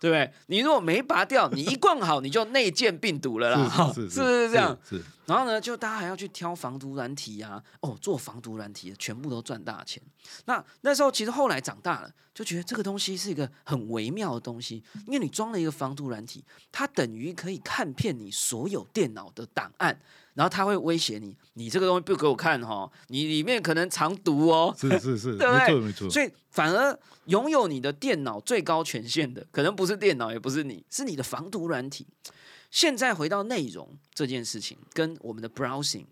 [0.00, 0.32] 对不对？
[0.46, 4.78] 你如果没拔掉，你一 逛好，你就内建病毒了啦，是不是这样？
[4.88, 5.02] 是。
[5.28, 10.02] 然后呢，就大家还要去挑防毒软体啊，哦，做防毒软体全部都赚大钱。
[10.46, 20.00] 那那时候其实后来长大了，就觉得这个东西是一个很微妙的东西，因为你装了一个防毒软体，它等于可以看遍你所有电脑的档案。
[20.34, 24.72] 然后他会威胁你，你这个东西不给我看哈，你里面可能藏毒哦。
[24.78, 25.80] 是是是， 对不对？
[25.80, 26.08] 没错。
[26.08, 32.06] 所以反而拥有你的电脑最高权限的，可能不是电脑，也不是你，是你的防毒软体。
[32.70, 36.06] 现在回到内容这件事情，跟我们的 browsing，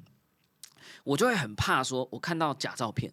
[1.05, 3.13] 我就会很怕说，我看到假照片。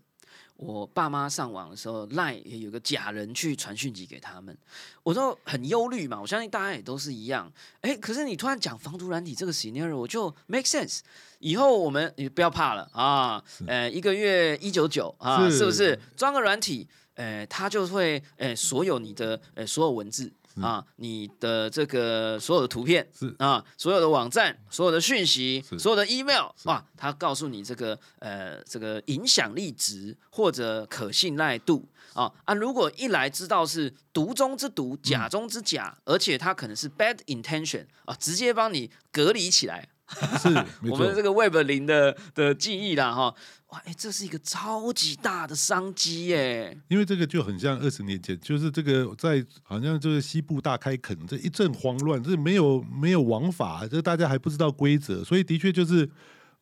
[0.56, 4.56] 我爸妈上网的时候，赖也有个假人去传讯息给他们，
[5.02, 6.22] 我都很忧虑嘛。
[6.22, 7.52] 我相信大家也都是一样。
[7.82, 11.00] 哎，可是你突然讲防毒软体这个 scenario，我就 make sense。
[11.40, 16.00] 以后我们你不要怕了啊，呃，一个月一九九啊，是不是？
[16.16, 20.32] 装个软体，呃，它就会呃，所有你的呃所有文字。
[20.62, 23.34] 啊，你的这个所有的图片是。
[23.40, 31.88] 啊，所有的网站、所有的讯息、所有的 email，哇，它告诉你这个呃这个影响力值或者可信赖度。
[32.14, 39.90] 啊啊，如果一来知道是毒中之毒、假中之假，而且它可能是 bad intention 啊，直接帮你隔离起来。
[40.42, 43.36] 是我们这个 Web 零的的记忆啦，哈，
[43.70, 46.78] 哇，哎，这是一个超级大的商机耶！
[46.88, 56.10] 因为这个就很像二十年前，就是这个在好像就是西部大开垦，这一阵慌乱，这没有没有王法，这大家还不知道规则，所以的确就是。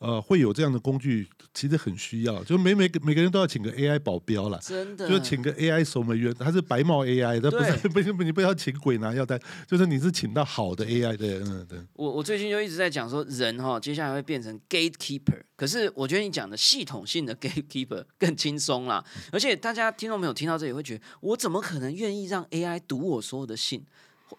[0.01, 11.79] 呃，会有这样的工具，其实很需要，就每每个每个人都要请个 AI 保镖了，真的，就请个 AI 守门员，他是白帽 AI，他不是 不是你不要请鬼拿药单，就是你是请到好的 AI 的，嗯，对。
[11.93, 23.85] 我我最近就一直在讲说，人哈接下来会变成 gatekeeper，可是我觉得你讲的系统性的 gatekeeper 更轻松啦，而且大家听众朋友听到这里会觉得，我怎么可能愿意让 AI 读我所有的信？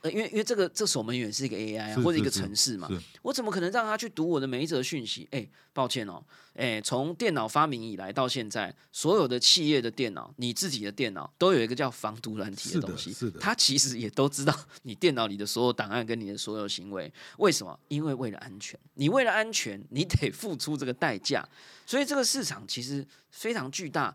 [0.01, 2.89] 呃，因为因为这个这守门员是一个 AI 啊，或者一个城市嘛，
[3.21, 5.29] 我怎么可能让他去读我的每一则讯息？
[5.31, 6.23] 哎，抱歉哦，
[6.55, 17.13] 哎，从电脑发明以来到现在，所有的企业的电脑，你自己的电脑都有一个叫防毒软体的东西，是的，他其实也都知道你电脑里的所有档案跟你的所有行为。
[17.39, 17.79] 为什么？
[17.89, 21.47] 因为为了安全，你为了安全，你得付出这个代价。
[21.85, 24.15] 所以这个市场其实非常巨大。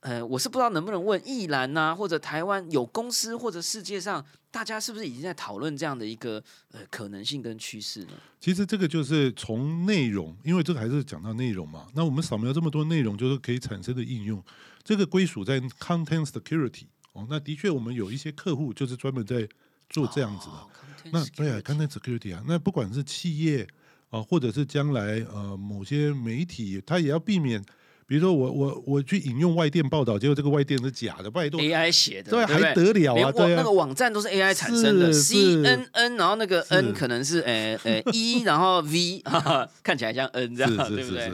[0.00, 8.12] 呃，我是不知道能不能问易兰呐，或者台湾有公司或者世界上大家是不是已经在讨论这样的一个呃可能性跟趋势呢？
[8.40, 11.86] 其实这个就是从内容，因为这个还是讲到内容嘛。
[11.94, 14.42] 那我们扫描这么多内容，就是可以产生的应用，
[14.82, 17.26] 这个归属在 content security 哦。
[17.30, 19.48] 那的确，我们有一些客户就是专门在
[19.88, 20.54] 做这样子的。
[20.54, 20.68] 哦
[21.04, 23.66] ，content 那对啊 security，content security 啊，那不管是企业
[24.10, 27.64] 啊，或者是将来呃某些媒体，它也要避免，
[28.10, 35.86] 比如说我我我去引用外电报道，结果这个外电是假的，拜托，AI 写的，对还得了啊对啊那个网站都是 AI 产生的，CNN，
[36.18, 41.30] 然后那个 N 可能是呃呃一， 然后 V，哈 哈看起来像 N 这样，对不对？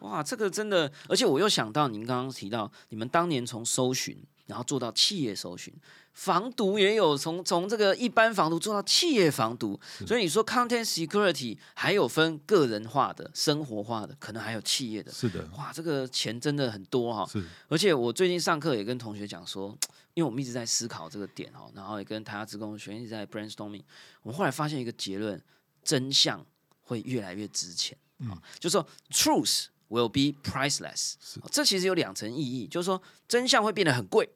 [0.00, 5.72] 哇，这个真的，而且我又想到您刚刚提到，你们当年从搜寻，然后做到企业搜寻，
[6.16, 15.12] 防毒也有从从这个一般防毒做到企业防毒，所以你说 content security 还有分个人化的、生活化的，可能还有企业的。
[15.12, 17.44] 是的，哇，这个钱真的很多哈、是。
[17.68, 19.76] 而且我最近上课也跟同学讲说，
[20.14, 23.82] 因为我们一直在思考这个点哦，然后也跟台下职工学院一直在 brainstorming，
[24.22, 25.38] 我们后来发现一个结论：
[25.84, 26.44] 真相
[26.80, 27.96] 会越来越值钱。
[28.20, 34.26] 嗯，就是说 truth will be priceless，哦这其实有两层意义，就是说真相会变得很贵，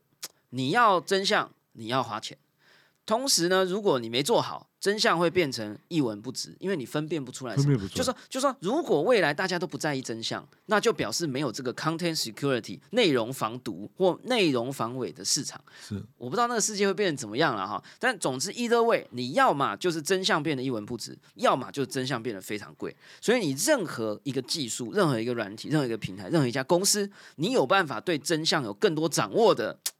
[0.50, 2.36] 你要真相，你要花钱。
[3.06, 7.64] 同时呢，如果你没做好，真相会变成一文不值，因为你分辨不出来什么。
[7.64, 15.60] 分辨不出来就说，就说，如果未来大家都不在意真相，那就表示没有这个 content security 内容防毒或内容防伪的市场。
[15.80, 17.82] 是我不知道那个世界会变成怎么样了哈。
[17.98, 22.94] 但总之，either way，你要么就是真相变得一文不值，要么就是真相变得非常贵。
[23.20, 29.99] 所以你任何一个技术、任何一个软体、任何一个平台、任何一家公司，你有办法对真相有更多掌握的啊，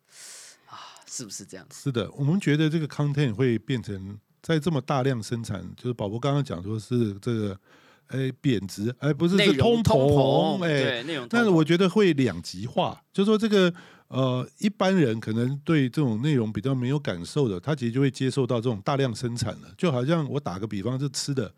[1.11, 1.83] 是不是这样子？
[1.83, 7.59] 是的，我们觉得这个 content 会变成在这么大量生产，就是宝宝刚刚讲说是这个，
[8.07, 13.75] 哎贬值，哎不是通膨，哎，对内容，但是我觉得会两极化，就说这个
[14.07, 21.53] 呃一般人可能对这种内容比较没有感受的，他其实就会接受到这种大量生产了，就好像我打个比方是吃的。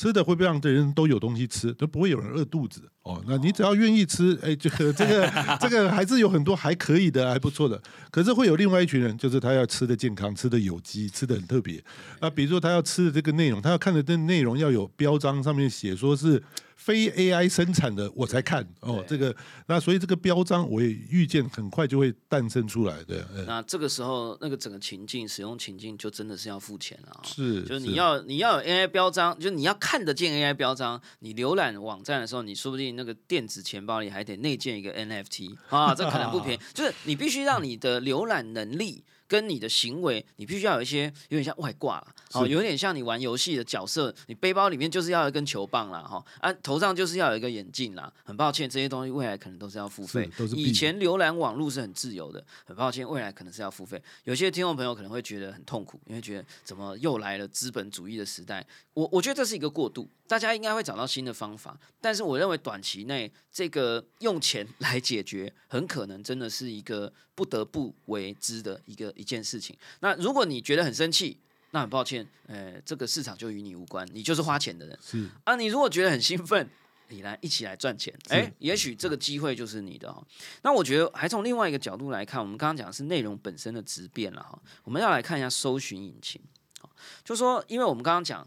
[0.00, 3.22] 吃的会不会让人都有东西吃，都不会有人饿肚子哦。
[3.28, 7.78] 那你只要愿意吃，哎，这个这个 这个还是有很多还可以的，还不错的。
[8.10, 11.84] 可是会有另外一群人，就是他要吃的健康，吃的有机，吃的很特别。
[12.18, 16.42] 啊，比如说他要吃的这个内容，他要看的这内容要有标章，上面写说是
[16.80, 19.04] 非 AI 生产的，我才看哦。
[19.06, 23.22] 这个那所以这个标章我也预见很快就会诞生出来的。
[23.36, 30.98] 嗯那这个时候，那个整个情境使用情境就真的是要付钱了啊、是，就是你要你要有 AI 标章，就是你要看得见 AI 标章。
[31.18, 36.60] 你浏览网站的时候，你说不定那个电子钱包里还得内建一个 NFT 啊，这可能不便宜。
[36.72, 39.04] 就是你必须让你的浏览能力。
[39.30, 48.12] 跟你的行为，你必须要有一些有点像外挂了，哦，有点像你玩游戏的角色，你背包里面就是要有一根球棒啦，哈，啊，头上就是要有一个眼镜啦。
[48.24, 54.02] 很抱歉，这些东西未来可能都是要付费以前浏览网络是很自由的，很抱歉，未来可能是要付费。
[54.24, 58.66] 有些听众朋友可能会觉得很痛苦，因为觉得怎么又来了资本主义的时代。
[58.94, 61.78] 我我觉得这是一个过渡，大家应该会找到新的方法。
[62.00, 69.74] 但是我认为短期内这个用钱来解决，很可能真的是一个不得不为之的一个一件事情。
[70.00, 71.38] 那如果你觉得很生气，
[71.70, 75.56] 那很抱歉，呃，这个市场就与你无关，你就是花钱的人是啊。
[75.56, 76.68] 你如果觉得很兴奋，
[77.08, 80.22] 你来一起来赚钱，哎，也许这个机会就是你的哦。
[80.60, 86.38] 那我觉得还从另外一个角度来看，我们刚刚讲的是内容本身的质变了哈，我们要来看一下搜寻引擎。
[86.78, 86.90] 好
[87.24, 88.46] 就说，因为我们刚刚讲，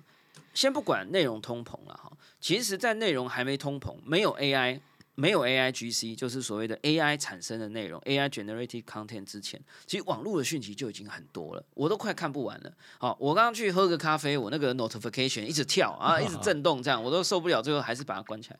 [0.53, 4.79] 先不管内容通膨了哈，其实，在内容还没通膨，没有 AI，
[5.15, 12.73] 没有 AI GC，就是所谓的 AI 产生的内容，AI generated content 之前，其实网络的讯息就已经很多了，我都快看不完了。
[12.97, 18.59] 好，我刚刚去喝个咖啡，我那个 notification 一直跳啊，一直 震动，这样我都受不了，最后还是把它关起来。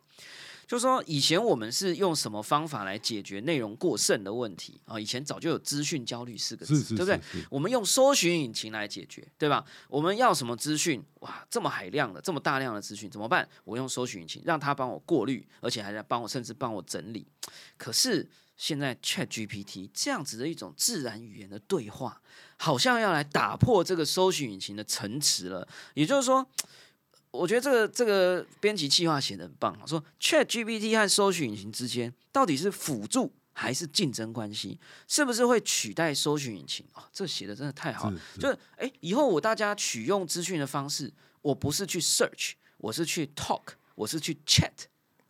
[0.68, 5.00] 就说以前我们是用什么方法来解决内容过剩的问题啊？
[5.00, 7.20] 以前早就有资讯焦虑四个字，是是，对不对？
[7.32, 7.40] 是？
[7.40, 9.64] 是我们用搜寻引擎来解决，对吧？
[9.88, 11.04] 我们要什么资讯？
[11.20, 13.48] 哇，这么海量的、这么大量的资讯怎么办？
[13.64, 17.28] 我用搜寻引擎让它帮我过滤，而且还在帮我，甚至帮我整理。
[17.78, 22.22] 可是现在 Chat GPT 这样子的一种自然语言的对话，
[22.58, 25.68] 好像要来打破这个搜寻引擎的层池了。
[25.94, 26.48] 也就是说，
[27.34, 34.80] 我觉得这个这个编辑计划写的很棒，说 Chat GPT 和搜寻引擎之间到底是辅助还是竞争关系？
[35.08, 36.86] 是不是会取代搜寻引擎？
[36.94, 38.22] 哦，这写的真的太好了。
[38.36, 43.64] 是就是哎，以后我大家取用资讯的方式，我不是去 search，我是去 talk，
[43.96, 44.70] 我是去 chat。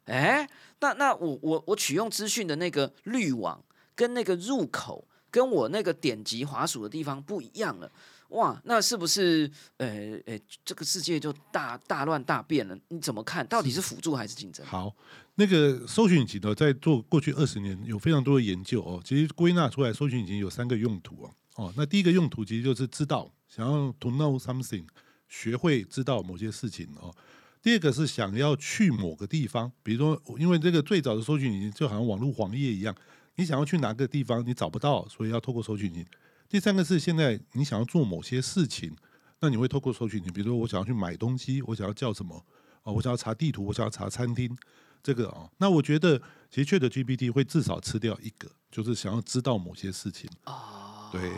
[0.05, 0.45] 哎，
[0.81, 3.63] 那那我我我取用资讯的那个滤网
[3.95, 7.89] 跟那个入口，跟我那个点击滑鼠的地方不一样了。
[8.33, 12.77] 哇，那是不是呃呃，这个世界就大大乱大变了？
[12.89, 13.45] 你怎么看？
[13.47, 14.65] 到底是辅助还是竞争？
[14.65, 14.93] 好，
[15.35, 19.01] 那个搜寻引擎呢，在做过去二十年有非常多的研究哦。
[19.05, 21.31] 其实归纳出来，搜寻引擎有三个用途哦。
[21.55, 21.73] 哦。
[21.77, 24.85] 那第一个用途其实就是知道，想要 to know something，
[25.29, 27.13] 学会知道某些事情哦。
[27.61, 32.95] 第二个是想要去某个地方，比如说，因为这个最早的搜寻引擎就好像网络黄页一样，
[33.35, 36.05] 你想要去哪个地方，你找不到，所以要透过搜寻引擎。
[36.53, 38.95] 第三个是现在你想要做某些事情，
[39.39, 42.45] 那你会透过搜寻你，比如说我想要去买东西，我想要叫什么
[42.83, 42.93] 啊？
[42.93, 44.55] 我想要查地图，我想要查餐厅，
[45.01, 51.31] 这个啊，那我觉得其实确的 GPT 会至少吃掉一个，就是想要知道某些事情啊，对。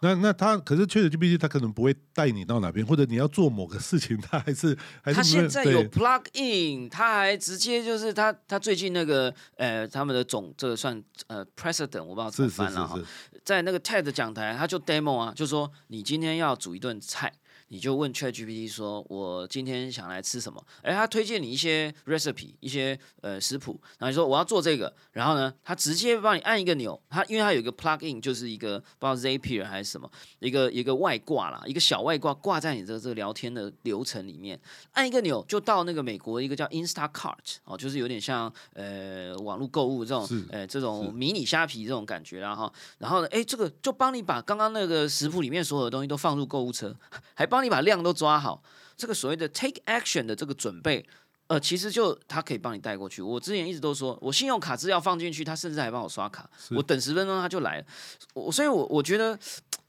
[0.00, 12.98] 那那他可是确实就毕竟他可能不会带你到哪边，或者你要做某个事情，他还是还是他现在有 plug in，他还直接就是他他最近那个呃他们的总这个算呃 president 我不知道怎么翻了哈，
[13.44, 17.32] 在那个 TED 讲台他就 demo 啊，就说你今天要煮一顿菜。
[17.70, 34.58] 你就问 ChatGPT 说：“我今天想来吃什么？”哎，他推荐你一些 recipe，一些呃食谱，然后你说我要做这个，然后呢，他直接帮你按一个钮，他因为他有一个 plug in，就是一个不知道 Zapier 还是什么，一个一个外挂啦，一个小外挂挂在你的这个聊天的流程里面，
[34.92, 46.96] 按一个钮就到那个美国一个叫 Instacart 哦，就是有点像呃网络购物这种呃这种迷你虾皮这种感觉，啦哈然后呢，哎，这个就帮你把刚刚那个食谱里面所有的东西都放入购物车，
[47.36, 47.57] 还帮。
[47.58, 48.62] 帮你把量都抓好，
[48.96, 51.04] 这个所谓的 take action 的这个准备，
[51.48, 53.20] 呃，其实就他可以帮你带过去。
[53.20, 57.86] 我之前一直都说，我信用卡资料放进去，他甚至还帮我刷卡，我等十分钟他就来了。
[58.32, 59.36] 我所以，我我觉得，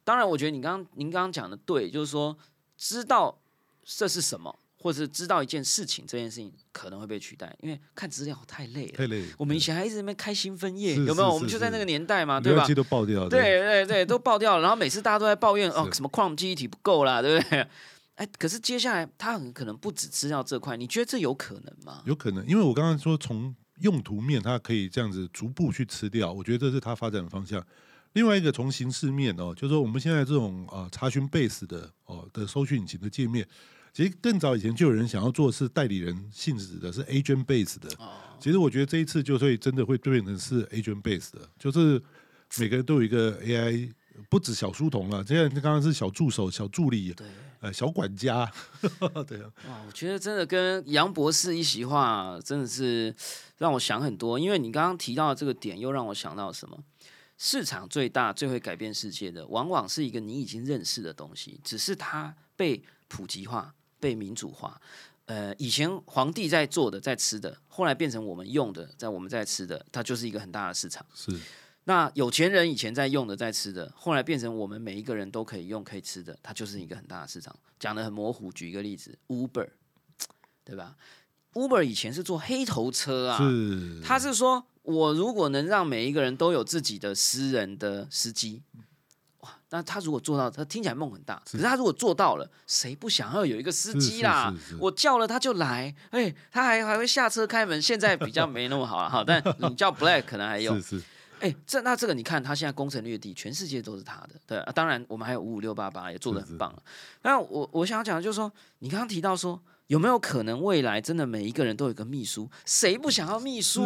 [0.03, 2.35] 当然，我觉得你刚刚您刚刚讲的对，就是说，
[2.75, 3.37] 知道
[3.85, 8.93] 这是什么，或者是知道一件事情，这件事情可能会被取代，因为看资料太累了。
[8.93, 9.25] 太累。
[9.37, 11.33] 我们以前还一直在那边开新分页，有没有？
[11.33, 12.65] 我们就在那个年代嘛，对吧？
[12.73, 14.61] 都爆掉了对对对，都爆掉了。
[14.61, 17.67] 然后每次大家都在抱怨哦，什么 Chrome 记忆体不够啦，对不对？
[18.15, 22.01] 哎，可是接下来它很可能不只吃掉这块，你觉得这有可能吗？
[22.05, 27.61] 有可能，因为我刚刚说从用途面，它可以这样子逐步去吃掉，我觉得这是它发展的方向。
[28.13, 33.47] 另外一个从形式面哦，就是说我们现在这种啊查询 base 的哦的搜寻引擎的界面。
[33.99, 37.89] 其实更早以前就有人想要做是代理人性质的，是 agent base 的。
[38.39, 42.01] 其实我觉得这一次就会真的会变成是 agent base 的，就是
[42.59, 43.91] 每个人都有一个 AI，
[44.29, 47.27] 不止小书童了，现在刚刚是小助手、小助理，对，
[47.59, 48.49] 呃，小管家，
[49.27, 49.51] 对啊。
[49.67, 53.13] 哇，我觉得真的跟杨博士一席话，真的是
[53.57, 54.39] 让我想很多。
[54.39, 56.81] 因为你刚刚提到的这个点，又让我想到什么？
[57.37, 63.75] 市场最大、最会改变世界的，往往是一个你已经认识的东西，只是它被普及化。
[63.99, 64.79] 被民主化，
[65.25, 71.05] 呃，以前皇帝在做的、在吃的，后来变成我们用的，在我们在吃的，它就是一个很大的市场。
[71.13, 71.31] 是，
[71.83, 77.55] 那有钱人以前在用的、在吃的，后来变成我们每一个人都可以用、可以吃的，它就是一个很大的市场。
[77.79, 79.69] 讲的很模糊，举一个例子，Uber，
[80.63, 80.95] 对吧
[81.53, 88.63] ？Uber 以前是做黑头车啊，是，他是说我如果能让每一个人都有自己的私人的司机。
[89.71, 91.41] 那他如果做到，他听起来梦很大。
[91.45, 94.51] 可是他如果做到了，谁不想要有一个司机啦？
[94.79, 97.79] 我叫了他就来，哎，他还还会下车开门。
[97.79, 100.73] 现在比较没那么好了哈，但你叫 Black 可能还有。
[100.81, 101.03] 是是。
[101.39, 104.31] 哎，这那这个你看，他现在攻城略地，全世界都是他的。
[104.47, 106.73] 对，啊当然我们还有五五六八八也做的很棒。
[107.21, 112.49] 那我我想讲的就是说，你刚刚提到说，有没有可能未来真的每一个人都有个秘书？
[112.65, 113.81] 谁不想要秘书？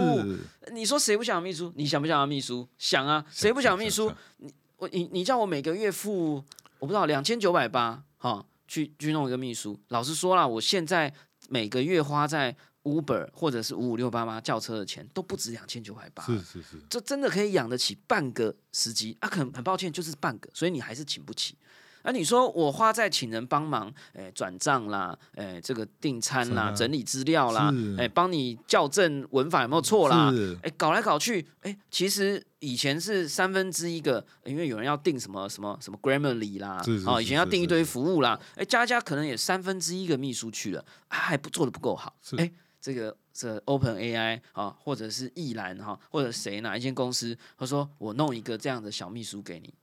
[0.72, 1.72] 你说谁不想要秘书？
[1.76, 2.68] 你想不想要秘书？
[2.78, 4.10] 想啊，谁不想秘书？
[4.38, 4.52] 你。
[4.92, 6.44] 你你叫我每个月付
[6.80, 9.80] 我不知道两千九百八哈，去去弄一个秘书。
[9.90, 11.14] 老实说了，我现在
[11.50, 16.24] 每个月花在 Uber 或者是五五六八八轿车的钱都不止两千九百八。
[16.26, 19.30] 是是是，这真的可以养得起半个司机啊？
[19.30, 21.58] 很很抱歉，就是半个，所以你还是请不起。
[22.04, 49.74] 那你说我花在请人帮忙，哎，转账啦，哎，这个订餐啦，整理资料啦，哎，帮你校正文法有没有错啦，哎，搞来搞去，哎，其实以前是三分之一个，因为有人要订什么什么什么 Grammarly 啦，啊，以前要订一堆服务啦，哎，加加可能也三分之一个秘书去了，还不做的不够好，哎，这个这 Open AI 啊，或者是易兰哈，或者谁哪一间公司，他说我弄一个这样的小秘书给你，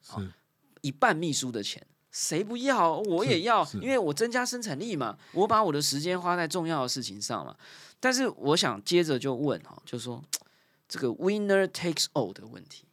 [0.83, 1.83] 一半秘书的钱。
[2.11, 2.99] 谁不要？
[2.99, 5.17] 我也要，因为我增加生产力嘛。
[5.33, 7.57] 我把我的时间花在重要的事情上嘛。
[7.99, 10.23] 但是我想接着就问哈，就说
[10.89, 12.85] 这个 winner takes all 的问题。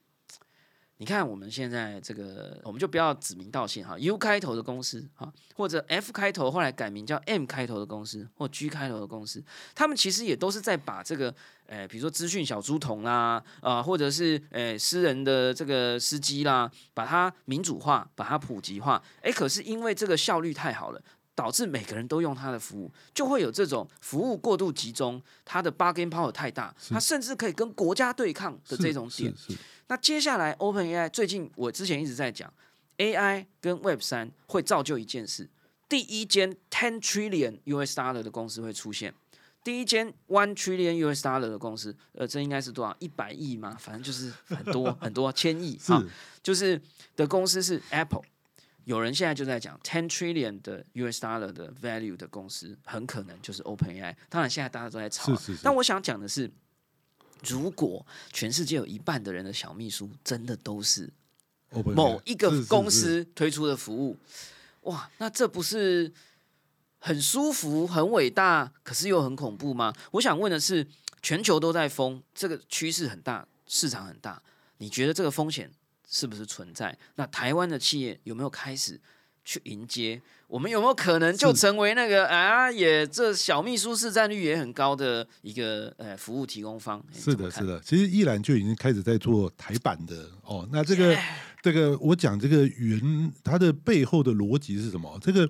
[1.00, 9.43] 你看我们现在这个，我们就不要指名道姓哈，U 开头的公司哈，或者 F 开头后来改名叫 M 开头的公司，或 G 开头的公司，
[9.75, 11.33] 他们其实也都是在把这个，
[11.67, 21.00] 诶，比如说资讯小猪童啦，啊，或者是诶私人的这个司机啦，把它民主化，把它普及化，诶，可是因为这个效率太好了，
[21.35, 29.31] 导致每个人都用它的服务，就会有这种服务过度集中，它的 bargain power 太大，它甚至可以跟国家对抗的这种点。
[29.90, 32.54] 那接下来，Open AI 最近我之前一直在讲
[32.98, 35.50] AI 跟 Web 三会造就一件事：
[35.88, 39.13] 第一间 ten trillion US dollar 的公司会出现，
[39.63, 42.96] 第一间 one trillion US dollar 的公司，呃，这应该是多少？
[43.00, 43.77] 一百亿吗？
[43.79, 46.04] 反正就是很多 很多千亿啊，
[46.44, 46.81] 就是
[47.15, 48.23] 的公司是 Apple。
[48.83, 54.15] 有人现在就在讲 ten trillion 的 US dollar 的 value 的公司，很可能就是 OpenAI。
[54.29, 56.50] 当然，现在大家都在炒啊，是是是但我想讲的是，
[57.46, 61.10] 如果全世界有一半的人的小秘书真的都是
[61.71, 64.17] 某一个公司推出的服务，
[64.81, 66.12] 哇，那这不是
[67.00, 69.94] 很舒服、很伟大，可是又很恐怖吗？
[70.12, 70.88] 我想问的是，
[71.21, 74.42] 全球都在封，这个趋势很大，市场很大，
[74.77, 75.71] 你觉得这个风险
[76.10, 76.98] 是不是存在？
[77.15, 79.00] 那台湾的企业有没有开始
[79.48, 80.21] 去迎接？
[80.50, 87.02] 我们有没有可能就成为那个啊，也这小秘书市占率也很高的一个呃服务提供方？
[87.13, 90.67] 哎是的，是的，其实依然就已经开始在做台版的哦。
[90.69, 91.17] 那这个
[91.62, 95.17] 这个，我讲这个原它的背后的逻辑是什么？
[95.21, 95.48] 这个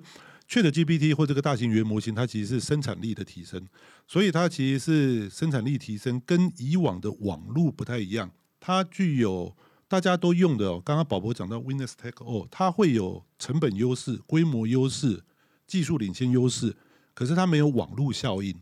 [0.48, 3.60] Chat GPT 或这个大型语言模型，它其实是生产力的提升，
[4.06, 8.30] 所以它其实是生产力提升，跟以往的网络不太一样，
[8.60, 9.56] 它具有。
[9.88, 15.24] 大家都用的哦，刚刚宝宝讲到 Windows Tech O，它会有成本优势、规模优势、
[15.66, 16.76] 技术领先优势，
[17.14, 18.54] 可是它没有网络效应，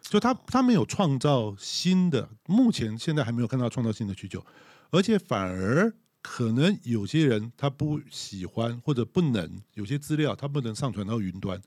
[0.00, 4.42] 就它它没有创造新的，目前现在还没有看到创造新的需求，
[4.90, 11.60] 而且反而可能有些人他不喜欢或者不能，有些资料他不能上传到云端。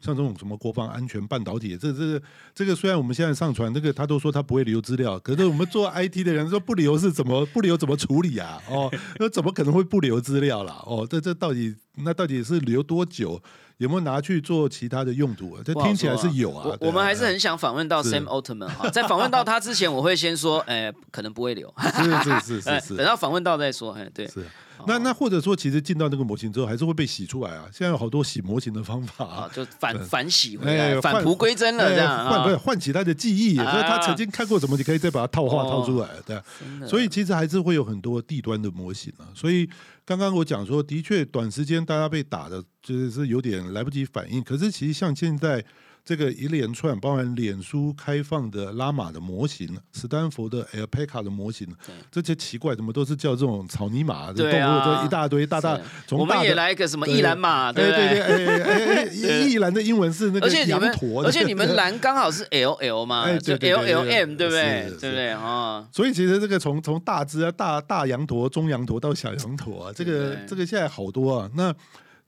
[0.00, 2.20] 像这种什么国防安全、半导体，这这
[2.54, 8.60] 这个虽然我们现在上传这个，他都说他不会留资料，可是我们做 IT 的人说不留是怎么不留怎么处理啊？
[8.68, 10.82] 哦，那怎么可能会不留资料啦？
[10.86, 13.42] 哦，这这到底那到底是留多久？
[13.80, 15.62] 有没有拿去做其他的用途啊？
[15.64, 16.66] 这听起来是有啊。
[16.80, 24.44] 我我们还是很想访问到 Sam Altman 哈，在访问到他之前，我会先说，哎，可能不会留， 是是是 哎是是等到访问到再说，哎，对，是。
[24.86, 27.64] 那那或者说，其实进到那个模型之后，还是会被洗出来啊。
[27.70, 36.42] 现在有好多洗模型的方法啊，啊，就反反洗回哎来，返璞归真了，哎这样换不是啊，唤起他的记忆，所以他啊曾经看过什么，你可以再把它套话哦套出来，对啊。
[36.86, 39.28] 所以其实还是会有很多地端的模型啊。
[39.34, 39.68] 所以
[40.10, 44.42] 刚刚我讲说，的确短时间大家被打的，就是有点来不及反应。
[44.42, 45.64] 可是其实像现在
[46.04, 55.76] 这个一连串，包含脸书开放的拉玛的模型，斯坦福的 Alpaca 的模型对，这些奇怪怎么都是叫这种草泥马的动物，这一大堆大大
[56.06, 56.50] 是我们也。
[56.60, 64.90] 来一个什么对一兰马，对不对对，一兰的英文是那个羊驼，而且你们蓝刚好是 L L 嘛，哎就 L 对 L 对 M 对不对？
[65.00, 65.86] 对不对啊？
[65.92, 71.50] 所以其实这个从从大只啊大大羊驼、中羊驼到小羊驼啊，这个 对这个现在好多啊。
[71.54, 71.72] 那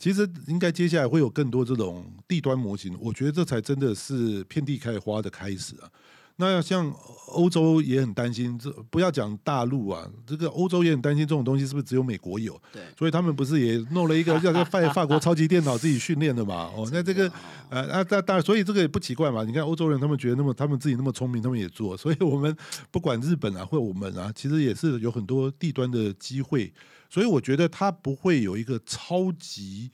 [0.03, 5.89] 其实应该接下来会有更多这种地端模型，我觉得这才真的是遍地开花的开始啊。
[6.51, 6.93] 那像
[7.29, 12.61] 欧洲也很担心，这不要讲大陆啊，这个欧洲也很担心这种东西是不是只有美国有？
[12.73, 16.71] 对，所以他们不是也弄了一个叫 做法法国超级电脑自己训练的嘛？
[16.77, 17.31] 哦，那这个
[17.71, 19.45] 呃， 那当当然，所以这个也不奇怪嘛。
[19.45, 21.97] 你看欧洲人，他们觉得那么他们自己那么聪明，他们也做。
[21.97, 22.55] 所以我们
[22.91, 26.73] 不管日本啊，或我们啊，其实也是有很多地端的机会。
[27.09, 29.91] 所以我觉得它不会有一个超级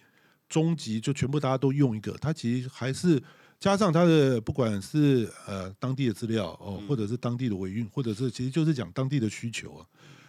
[0.49, 2.16] 终极，就全部大家都用一个。
[2.20, 3.22] 它其实还是
[3.61, 9.86] 加上它的不管是呃当地的资料哦，或者是当地的维运，或者是其实就是讲当地的需求啊。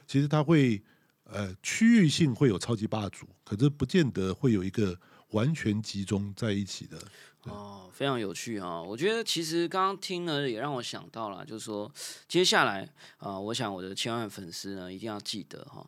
[0.07, 0.81] 其实它会
[1.25, 4.97] 呃区域性会有超级霸主，可是不见得会有一个
[5.29, 6.97] 完全集中在一起的。
[7.43, 8.81] 哦，非常有趣啊！
[8.81, 11.89] 我觉得其实刚刚听了也让我想到了，就是说
[12.27, 15.87] 接下来啊、我想我的千万粉丝呢一定要记得哈。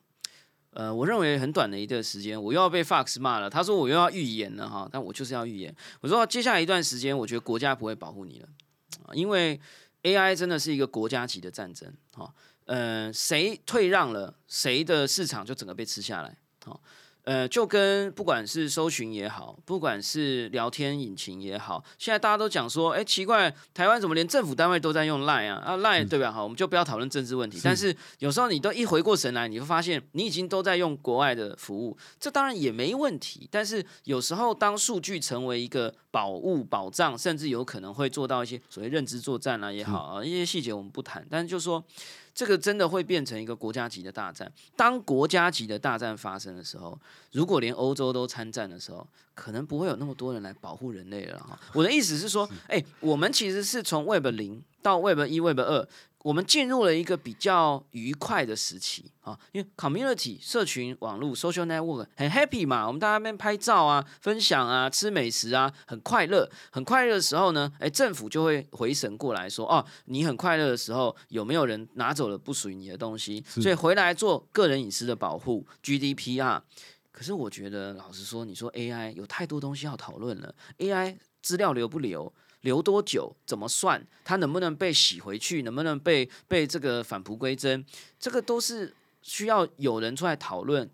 [0.72, 3.50] 呃，我认为很短的一段时间，我又要被 Fox 骂了。
[3.50, 5.76] 他说我又要预言了哈，但我就是要预言。
[6.00, 8.48] 我说接下来一段时间，我觉得国家不会保护你了，
[9.14, 9.60] 因为
[10.04, 12.34] AI 真的是一个国家级的战争哈。
[12.66, 16.38] 呃，谁退让了，谁的市场就整个被吃下来。
[16.64, 16.80] 好、
[17.24, 25.62] 呃，就跟不管是搜寻也好，不管是聊天引擎也好，现在大家都讲说，哎，奇怪，台湾怎么连政府单位都在用 Line 啊？
[25.64, 26.32] 啊，Line 对吧？
[26.32, 27.60] 好，我们就不要讨论政治问题。
[27.64, 33.48] 但是有时候你都一回过神来，你会发现你已经都在用国外的服务，这当然也没问题。
[33.52, 41.84] 但是有时候当数据成为一个宝物、保障，甚至有可能会做到一些所谓认知作战啊也好啊，一些细节我们不谈，但是就说。
[42.34, 44.52] 这个真的会变成一个国家级的大战。
[44.76, 46.98] 当国家级的大战发生的时候，
[47.32, 51.60] 如果连欧洲都参战的时候，可能不会有那么多人来保护人类了哈。
[51.74, 55.88] 我的意思是说，哎，我们其实是从 Web 零到 Web 一、Web 二，
[56.24, 66.50] 我们进入了一个比较愉快的时期啊，因为 community 社群网络 social network 很 happy 嘛，我们大家在那边拍照啊、分享啊、吃美食啊，很快乐。
[66.72, 73.44] 很快乐的时候呢，哎，政府就会回神过来说，哦，你很快乐的时候，有没有人拿走了不属于你的东西？
[73.48, 76.62] 所以回来做个人隐私的保护 GDPR。
[77.12, 82.34] 可是我觉得，老实说，你说 AI 有太多东西要讨论了，AI 资料留不留？
[82.62, 83.36] 留多久？
[83.46, 84.06] 怎么算？
[84.24, 85.62] 它能不能被洗回去？
[85.64, 87.86] 能不能被被这个返璞归真？
[88.20, 90.90] 这个都是需要有人出来讨论。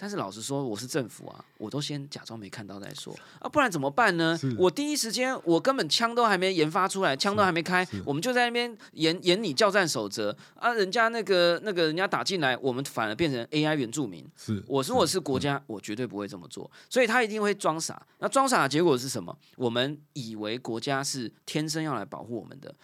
[0.00, 4.40] 但是老实说，我是政府啊，我都先假装没看到再说啊，不然怎么办呢？
[4.56, 14.26] 我第一时间，我根本枪都还没研发出来，枪都还没开，我们就在那边演演你教战守则啊，人家那个那个人家打进来，我们反而变成 AI 原住民。
[14.38, 18.06] 是，我说我是国家，我绝对不会这么做，所以他一定会装傻。
[18.20, 19.36] 那装傻的结果是什么？
[19.56, 22.74] 我们以为国家是天生要来保护我们的，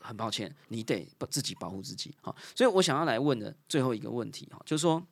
[0.00, 2.14] 很抱歉，你得自己保护自己。
[2.20, 5.02] 好，所以我想要来问的最后一个问题哈，就是说。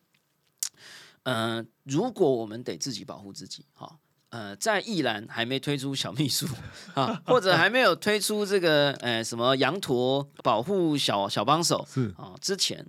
[1.29, 3.99] 嗯，如果我们得自己保护自己，哈，
[4.29, 6.47] 呃，在易兰还没推出小秘书
[6.95, 12.85] 啊，或者还没有推出这个呃什么羊驼保护小小帮手是啊之前，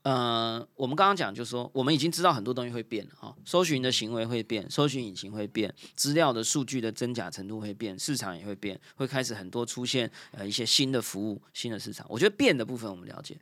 [0.00, 12.06] 呃，我们刚刚讲就是说，我们已经知道很多东西会变哈，搜寻的行为会变，搜寻引擎会变，资料的数据的真假程度会变，市场也会变，会开始很多出现呃一些新的服务、新的市场。
[12.08, 13.36] 我觉得变的部分我们了解，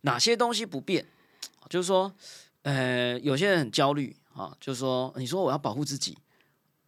[0.00, 1.06] 哪些东西不变，
[1.70, 2.12] 就是说。
[2.66, 6.18] 呃，有些人很焦虑啊，就是说，你说我要保护自己，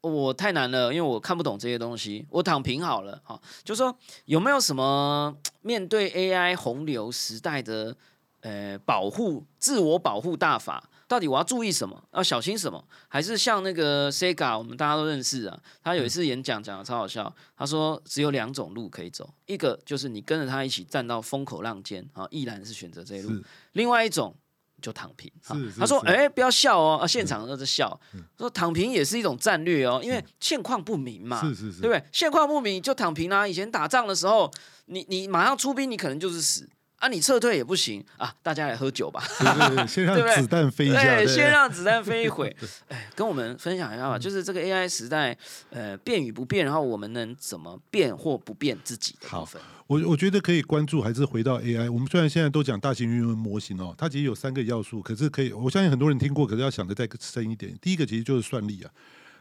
[0.00, 3.40] 我太难了，因为我看不懂这些东西，我躺平好了啊。
[3.62, 7.96] 就说有没有什么面对 AI 洪流时代的
[8.40, 10.90] 呃保护自我保护大法？
[11.06, 12.02] 到底我要注意什么？
[12.12, 12.84] 要小心什么？
[13.06, 23.30] 还是像那个 Sega，我们大家都认识啊，他有一次演讲讲的超好笑，他说只有两种路可以走，一个就是你跟着他一起站到风口浪尖啊，依然是选择这一路，
[23.74, 24.34] 另外一种。
[24.80, 25.30] 就躺平，
[25.78, 26.98] 他说：“哎，不要笑哦！
[27.02, 27.98] 啊，现场都在笑。
[28.36, 32.02] 说躺平也是一种战略哦，因为现况不明嘛，是是是，对不对？
[32.12, 33.46] 现况不明就躺平啦。
[33.46, 34.50] 以前打仗的时候，
[34.86, 36.68] 你你马上出兵，你可能就是死。”
[36.98, 38.34] 啊，你撤退也不行啊！
[38.42, 42.54] 大家来喝酒吧，对对，先让 子弹飞一下，对，先让子弹飞一会。
[42.88, 45.36] 哎，跟我们分享一下吧，就是这个 AI 时代，
[45.70, 49.62] 呃，变与不变，然后我们能怎么变或不变自己的部分。
[49.86, 51.90] 我我觉得可以关注，还是回到 AI。
[51.90, 57.72] 我们虽然现在都讲大型语言模型哦，它其实有三个要素，可是可以，我相信很多人听过，可是要想的再深一点。
[57.80, 58.90] 第一个其实就是算力啊。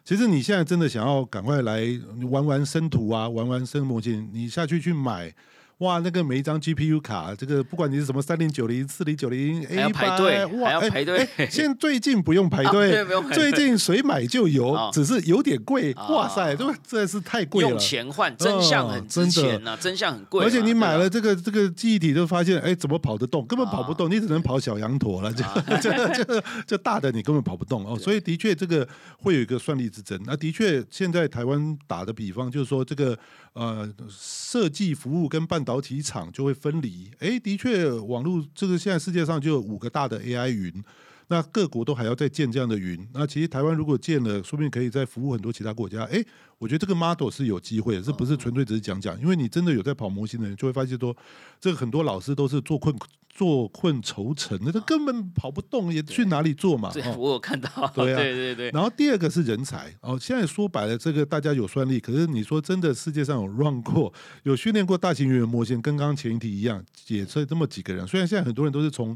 [0.05, 1.85] 其实你现在真的想要赶快来
[2.29, 5.33] 玩玩生图啊，玩玩生模型，你下去去买。
[5.79, 10.17] 哇，那个每一张 GPU 卡，这个不管你是什么三零九零、四零九零 A 八，
[10.59, 11.27] 哇，要排队。
[11.51, 15.93] 现最近不用排队，最近谁买就有，只是有点贵。
[15.93, 17.69] 哇塞，这这是太贵了。
[17.69, 20.43] 用钱换真相很值钱呐，真相很贵。
[20.43, 23.45] 而且你买了这个这个记忆体，就发现哎，怎么跑得动？
[23.45, 25.31] 根本跑不动，你只能跑小羊驼了。
[25.31, 25.43] 这
[25.79, 27.95] 这这这大的你根本跑不动哦。
[27.95, 28.87] 所以的确，这个
[29.19, 30.19] 会有一个算力之争。
[30.25, 33.15] 那的确，现在台湾打的比方就是说，这个
[33.53, 40.81] 呃设计服务跟办导体厂就会分离，哎，的确，网络这个现在世界上就有五个大的 AI 云，
[41.27, 43.07] 那各国都还要再建这样的云。
[43.13, 46.03] 那其实台湾如果建了，说不定可以再服务很多其他国家。
[46.05, 46.23] 哎，
[46.57, 51.15] 我觉得这个 model 是有机会，这不是纯粹只是讲讲，因为你真的有在跑模型的人，就会发现说，
[51.59, 52.95] 这个很多老师都是做困。
[53.29, 56.91] 做困愁城，那他根本跑不动，也去哪里做嘛？
[56.91, 57.69] 对，我有看到。
[57.93, 58.71] 对啊，对对对。
[58.71, 64.11] 然后第二个是人才哦，现在说白了，这个大家有算力，可是你说真的，世界上有 run 过、
[64.41, 68.07] 有训练过大型语言模型，跟刚刚前一题一样，也是这么几个人。
[68.07, 69.15] 虽然现在很多人都是从。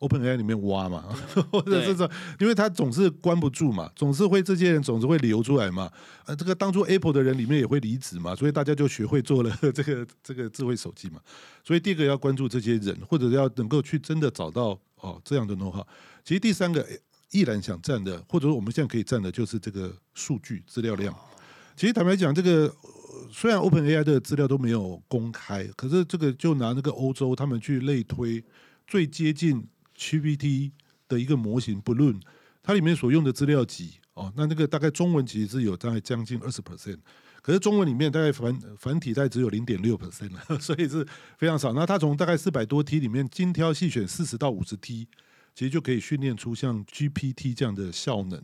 [0.00, 1.02] Open AI 里面挖嘛，
[1.52, 5.90] 或者是说，因为他总是关不住嘛，总是会这些人总是会流出来嘛。
[6.24, 11.20] 呃，这个当初 Apple 的人里面也会离职嘛，所以大家就学会做了 这个这个智慧手机嘛。
[11.62, 15.86] 所以第一个要关注这些人，或者要能够去真的找到哦这样的 know how。
[16.24, 16.82] 其实第三个
[17.32, 21.14] 依然想占的，或者说我们现在可以占的，就是这个数据资料量。
[21.76, 22.74] 其实坦白讲，这个
[23.30, 28.42] 虽然 Open AI 的资料都没有公开，可是这个就拿那个欧洲他们去类推
[28.86, 29.62] 最接近。
[30.00, 30.70] GPT
[31.06, 32.18] 的一个模型，不论
[32.62, 36.98] 它里面所用的资料集哦，那那个大概中文其实是有大概将近二十 percent，
[37.42, 41.74] 可是中文里面大概繁繁体在只有零点六 percent 了， 所以是非常少。
[41.74, 45.06] 那它从大概四百多 T 里面精挑细选四十到五十 T，
[45.54, 48.42] 其实就可以训练出像 GPT 这样的效能。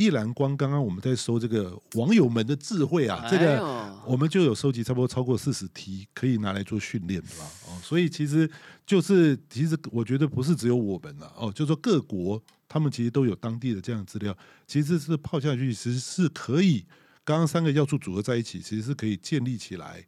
[0.00, 3.62] 一蓝光，刚刚我们在收这个网友们的智慧啊，这个
[4.06, 7.44] 我们就有收集差不多超过四十题，可以拿来做训练的啦。
[7.68, 8.50] 哦，所以其实
[8.86, 14.34] 就是，其实我觉得不是只有我们了哦，就说各国他们其实都有当地的这样资料，
[14.66, 16.86] 其实是泡下去，其实是可以，
[17.22, 20.02] 刚刚三个要素组合在一起，其实是可以建立起来。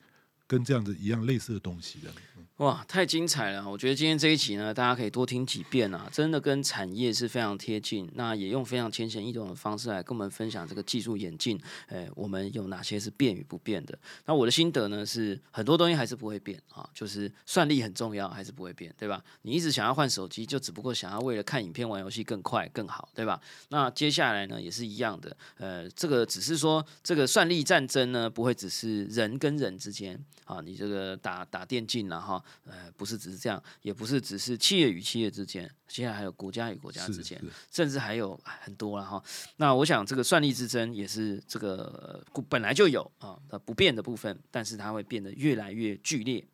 [0.52, 2.10] 跟这样子一样类似的东西的。
[2.58, 3.68] 哇，太精彩了！
[3.68, 8.08] 我觉得今天这一集呢，大家可以多听几遍啊，真的跟产业是非常贴近。
[8.14, 13.98] 那也用非常浅显易懂的方式来跟我们分享这个技术演进，哎，我们有哪些是变与不变的？
[14.26, 19.24] 那我的心得呢是，很多东西还是不会变啊，就是算力很重要，还是不会变，对吧？
[19.40, 23.40] 你一直想要换手机，就只不过想要为了看影片、玩游戏更快更好，对吧？
[23.70, 32.42] 那接下来呢也是一样的，呃，这个只是说这个算力战争呢，不会只是人跟人之间啊，你这个打打电竞了哈。
[32.64, 37.40] 呃，不是只是这样，也不是只是企业与企业之间，接下来还有国家与国家之间，
[37.70, 39.22] 甚至还有很多了哈。
[39.56, 46.44] 那我想这个算力之争也是这个本来就有啊它不变的部分，但是它会变得越来越剧烈。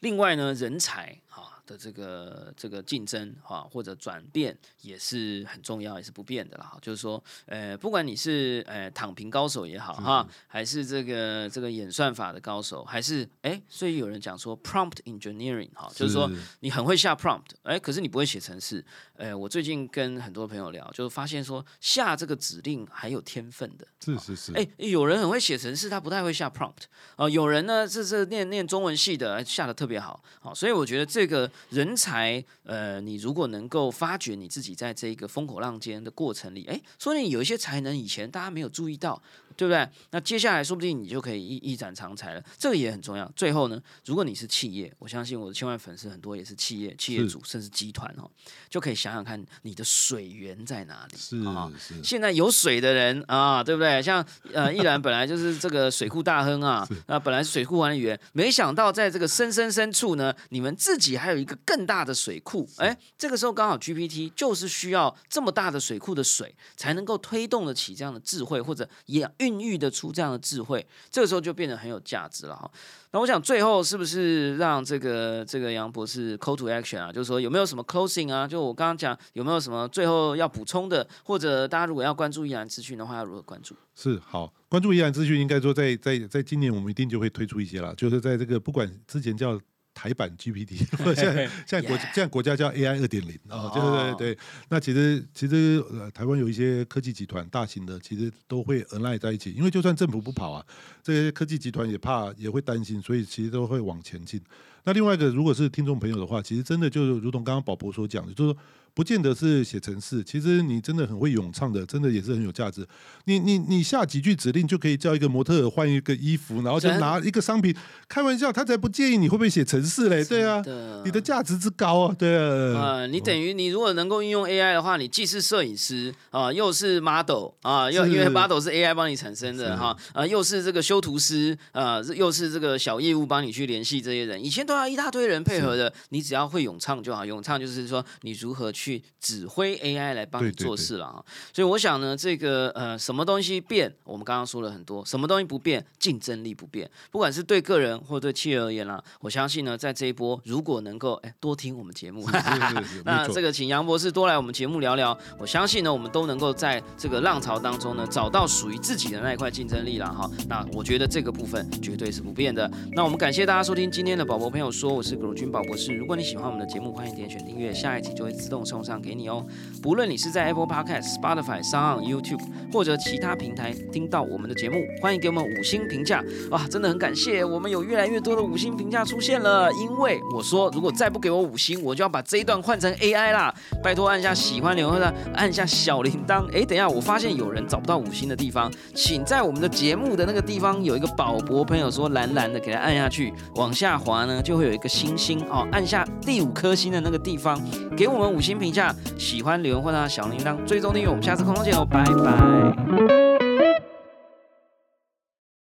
[0.00, 1.55] 另外呢，人才哈。
[1.66, 6.78] 的这个这个竞争哈或者转变也是很重要，也是不变的啦哈。
[6.80, 18.84] 就是说，呃，不管你是呃躺平高手也好哈，还是这个这个演算法的高手，还是哎，所以有人讲说 prompt engineering 哈，就是说你很会下 prompt，哎，可是你不会写程式。
[19.16, 24.52] 呃，我最近跟很多朋友聊，就发现说下这个指令还有天分的，是是是。
[24.52, 26.84] 哎，有人很会写程式，他不太会下 prompt
[27.16, 27.28] 啊。
[27.28, 30.22] 有人呢，这是念念中文系的，下的特别好。
[30.40, 31.50] 好，所以我觉得这个。
[31.70, 39.22] 人才，呃，你如果能够发掘你自己在这一个风口浪尖的过程里，哎，说不定有一些才能以前大家没有注意到。
[39.56, 39.88] 对不对？
[40.10, 43.30] 那接下来说不定你就可以一一展长才了，这个也很重要。
[43.34, 48.30] 最后呢，如果你是企业，我相信我的千万粉丝很多也是企业、企业主甚至集团哦，
[48.68, 51.16] 就可以想想看你的水源在哪里。
[51.16, 51.40] 是
[51.78, 52.02] 是。
[52.04, 54.02] 现在有水的人啊，对不对？
[54.02, 62.68] 像呃，依然本来就是这个水库大亨啊，那本来是水库管理员，没想到在这个深深深处呢，你们自己还有一个更大的水库。
[62.76, 69.26] 哎，这个时候刚好 GPT 就是需要这么大的水库的水，才能够推动得起这样的智慧或者也。
[69.46, 72.70] 孕育得出这样的智慧，这个时候就变得很有价值了哈。
[73.12, 77.12] 那我想最后是不是让这个这个杨博士 call to action 啊？
[77.12, 78.46] 就是说有没有什么 closing 啊？
[78.46, 83.74] 就我刚刚讲有没有什么最后要补充的，或者大家如果要关注依然资讯的话，要如何关注？
[83.94, 89.60] 是好关注依然资讯，应该说在在在今年我们一定就会推出一些了，就是在这个不管之前叫。
[89.96, 90.76] 台版 GPT，
[91.16, 94.38] 现在 现在国现在国家叫 AI 二点零啊，对对对对。
[94.68, 100.62] 那其实其实呃，台湾有一些科技集团，大型的其实都会 align 在一起，因为就算政府不跑啊，
[101.02, 104.38] 这些科技集团也怕也会担心，所以其实都会往前进。
[104.84, 108.60] 那另外一个，如果是听众朋友的话，其实真的就如同刚刚宝博所讲的，就是说。
[108.96, 112.88] 不见得是写程式，其实你真的很会咏唱的，真的也是很有价值。
[113.26, 117.76] 你你你下几句指令就可以叫一个模特换一个衣服，然后就拿一个商品。
[118.08, 120.24] 开玩笑，他才不介意你会不会写程式嘞？
[120.24, 120.62] 对啊，
[121.04, 122.80] 你的价值之高啊，对啊。
[122.80, 134.42] 啊，你等于你如果能够运用 AI 的话，你既是摄影师啊，又是 model 啊，又因为 model 是 AI 帮你产生的哈啊，又是这个修图师啊，又是这个小业务帮你去联系这些人。
[134.42, 137.26] 以前都要一大堆人配合的，你只要会咏唱就好。
[137.26, 138.85] 咏唱就是说你如何去。
[138.86, 141.24] 去指挥 AI 来帮你做事了啊！
[141.52, 146.88] 所以我想呢，这个呃，什么东西变，我们刚刚说了很多，什么东西不变，竞争力不变。
[147.10, 152.24] 不管是对个人或对企业而言啦，我相信呢，在这一波，如果能够哎多听我们节目，
[153.04, 160.30] 那这个请杨博士多来我们节目聊聊，我相信呢，我们都能够在这个浪潮当中呢，找到属于自己的那一块竞争力了哈。
[160.48, 162.70] 那我觉得这个部分绝对是不变的。
[162.92, 165.92] 那我们感谢大家收听今天的宝宝朋友说，我是葛如君宝博士。
[165.92, 168.75] 如果你喜欢我们的节目，欢迎点选订阅，下一集就会自动上。
[168.76, 169.42] 送上给你哦！
[169.82, 176.68] 不论你是在 Apple Podcast、Spotify、s o n YouTube 或者其他平台听到我们的节目，欢迎给我们五星评价哇！
[176.68, 179.72] 真的很感谢，我们有越来越多的五星评价出现了。
[179.72, 183.54] 因为我说，如果再不给我五星，我就要把这一段换成 AI 啦！
[183.82, 186.44] 拜托按下喜欢留言的，按下小铃铛。
[186.52, 197.58] 哎，等一下，我发现有人找不到五星的地方，请在我们的节目的那个地方有一个宝博朋友说蓝蓝的，给他按下去，往下滑呢，就会有一个星星哦，按下第五颗星的那个地方，
[197.96, 198.65] 给我们五星评。
[198.66, 203.45] 一下喜欢留言或者小铃铛，追踪订阅，我们下次空中见哦，拜拜。